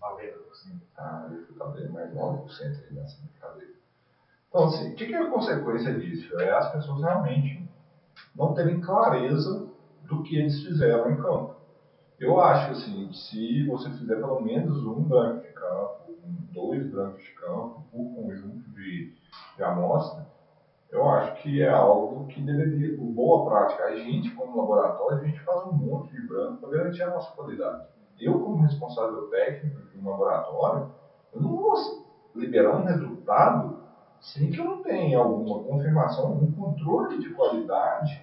[0.00, 0.78] 90%.
[0.96, 3.72] ah, eu fui talvez mais 9% aí nessa brincadeira.
[4.48, 6.40] Então, assim, o que, que é a consequência disso?
[6.40, 7.60] É as pessoas realmente
[8.34, 9.66] não terem clareza
[10.00, 11.54] do que eles fizeram em campo.
[12.18, 16.14] Eu acho assim, que se você fizer pelo menos um branco de campo,
[16.52, 19.12] dois brancos de campo, por conjunto de,
[19.56, 20.24] de amostra,
[20.90, 25.24] eu acho que é algo que deveria, por boa prática, a gente como laboratório, a
[25.26, 27.84] gente faz um monte de branco para garantir a nossa qualidade.
[28.20, 30.88] Eu como responsável técnico de um laboratório,
[31.32, 31.74] eu não vou
[32.32, 33.76] liberar um resultado
[34.20, 38.22] sem que eu não tenha alguma confirmação, algum controle de qualidade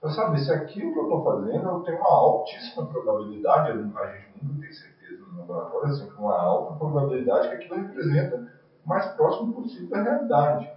[0.00, 4.44] para saber se aquilo que eu estou fazendo eu tenho uma altíssima probabilidade, a gente
[4.44, 8.44] nunca tem certeza no laboratório, assim, uma alta probabilidade que aquilo representa
[8.84, 10.72] o mais próximo possível da realidade.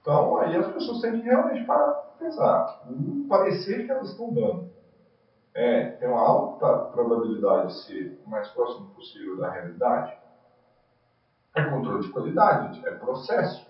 [0.00, 2.78] Então, aí as pessoas têm que realmente parar para pensar.
[2.86, 4.64] O parecer que elas estão dando
[5.54, 10.10] é, tem uma alta probabilidade de ser o mais próximo possível da realidade.
[11.54, 13.69] É controle de qualidade, é processo.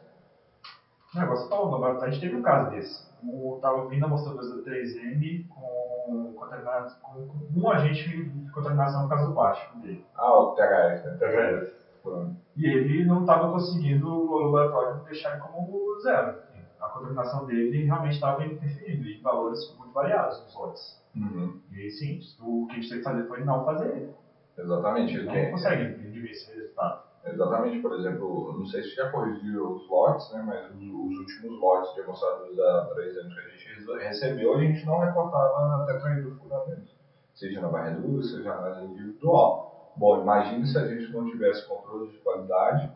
[1.15, 3.09] Não, você falou, no laboratório a gente teve um caso desse.
[3.23, 9.09] O tava vindo amostradores da 3M com, contaminados, com, com um agente de contaminação por
[9.11, 10.05] causa do plástico dele.
[10.17, 11.17] Ah, o THF, né?
[11.19, 11.73] THF.
[12.03, 12.37] Pronto.
[12.57, 16.39] E ele não estava conseguindo o laboratório deixar ele como zero.
[16.81, 21.03] A contaminação dele realmente estava interferindo em valores muito variados nos lotes.
[21.15, 21.61] Uhum.
[21.73, 24.15] E sim, o que a gente teve que fazer foi não fazer ele.
[24.57, 25.23] Exatamente.
[25.25, 27.03] Não quer- consegue imprimir esse resultado.
[27.25, 31.61] Exatamente, por exemplo, não sei se já corrigiu os lotes, né, mas os, os últimos
[31.61, 35.85] lotes de amostradores da 3 anos que a gente re- recebeu, a gente não reportava
[35.87, 36.97] tetraidrofuranete,
[37.35, 39.71] seja na varredura, seja na individual.
[39.95, 42.91] Bom, imagine se a gente não tivesse controle de qualidade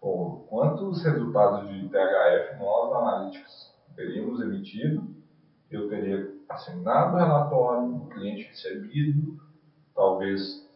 [0.00, 5.08] pô, quantos resultados de THF nós, analíticos, teríamos emitido,
[5.70, 9.36] eu teria assinado o relatório, o cliente recebido,
[9.94, 10.66] talvez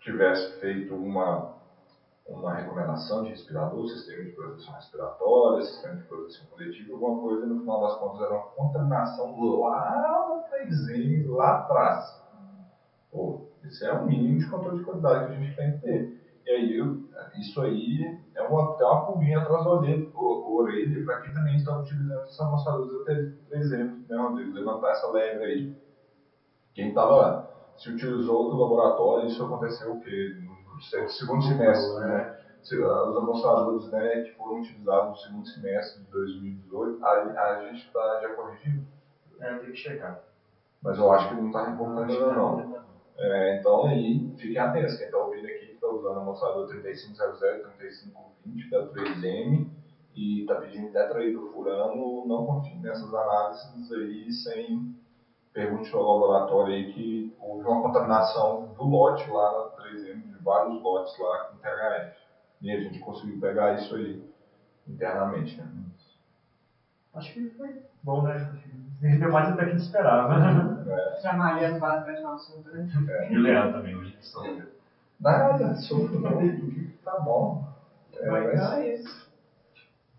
[0.00, 1.54] tivesse feito uma,
[2.26, 7.60] uma recomendação de respirador, sistema de proteção respiratória, sistema de proteção coletiva, alguma coisa, no
[7.60, 12.24] final das contas era uma contaminação lá atrás, lá atrás.
[13.10, 16.24] Pô, isso é o mínimo de controle de qualidade que a gente tem que ter.
[16.46, 17.04] E aí, eu,
[17.40, 21.78] isso aí é uma, é uma pulguinha atrás da orelha, orelha para quem também está
[21.78, 23.14] utilizando esses amostradores até
[23.50, 24.52] 3M, né, Rodrigo?
[24.52, 25.76] Levantar essa lebre aí.
[26.74, 30.36] Quem estava, se utilizou do laboratório, isso aconteceu o quê?
[30.74, 32.38] No segundo semestre, né?
[32.62, 38.20] Os amostradores né, que foram utilizados no segundo semestre de 2018, a, a gente está
[38.22, 38.86] já corrigindo?
[39.40, 40.22] É, tem que checar.
[40.82, 42.84] Mas eu acho que não está reportando ainda não.
[43.18, 48.70] É, então aí, fiquem atentos, quem está ouvindo aqui está usando a mostrador 3500, 3520
[48.70, 49.68] da 3M
[50.14, 54.94] e está pedindo tetraidrofurano, não confie nessas análises aí sem
[55.52, 59.63] pergunte ao laboratório aí que houve uma contaminação do lote lá na 3M, de
[60.44, 62.16] vários lotes lá com THF.
[62.62, 64.22] E a gente conseguiu pegar isso aí
[64.86, 65.66] internamente, né?
[67.14, 68.52] Acho que foi bom, né?
[69.00, 70.34] Deu mais até que esperava.
[70.34, 71.20] É.
[71.20, 72.88] Trabalhando bastante no assunto, né?
[73.08, 73.32] É.
[73.32, 74.44] E o Leandro também, hoje que sou.
[75.20, 76.40] Nada, sofro não.
[77.04, 77.68] Tá bom.
[78.14, 78.54] É, mas...
[78.54, 79.30] Então é isso.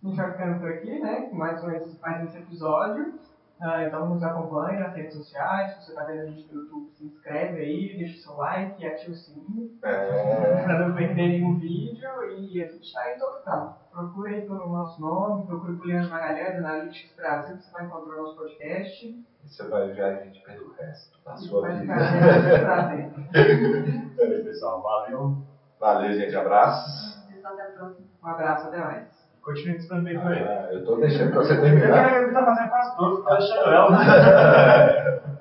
[0.04, 1.22] A gente vai ficando por aqui, né?
[1.30, 3.14] Com mais, um, mais esse episódio.
[3.62, 5.76] Uh, então nos acompanhe nas redes sociais.
[5.76, 8.84] Se você está vendo a gente no YouTube, se inscreve aí, deixa o seu like
[8.84, 9.80] e ativa o sininho.
[9.82, 10.64] É...
[10.64, 12.06] para não perder nenhum vídeo.
[12.38, 13.76] E a gente está em todo canto.
[13.92, 18.14] Procure aí pelo nosso nome, procure por Leandro Magalhães, Analytics Brasil, que você vai encontrar
[18.14, 19.06] o nosso podcast.
[19.06, 21.94] E você vai ver a gente pelo resto da sua vida.
[21.94, 23.12] Prazer.
[24.18, 24.82] Valeu, pessoal.
[24.82, 25.38] Valeu.
[25.80, 26.36] Valeu, gente.
[26.36, 27.24] Abraços.
[27.34, 28.06] Pessoal, até a próxima.
[28.22, 29.15] Um abraço, até mais.
[29.46, 30.42] Continue estudando bem por aí.
[30.42, 32.32] Ah, eu tô deixando pra você Ele terminar.
[32.34, 33.88] tá fazendo quase tudo, tá deixando ela.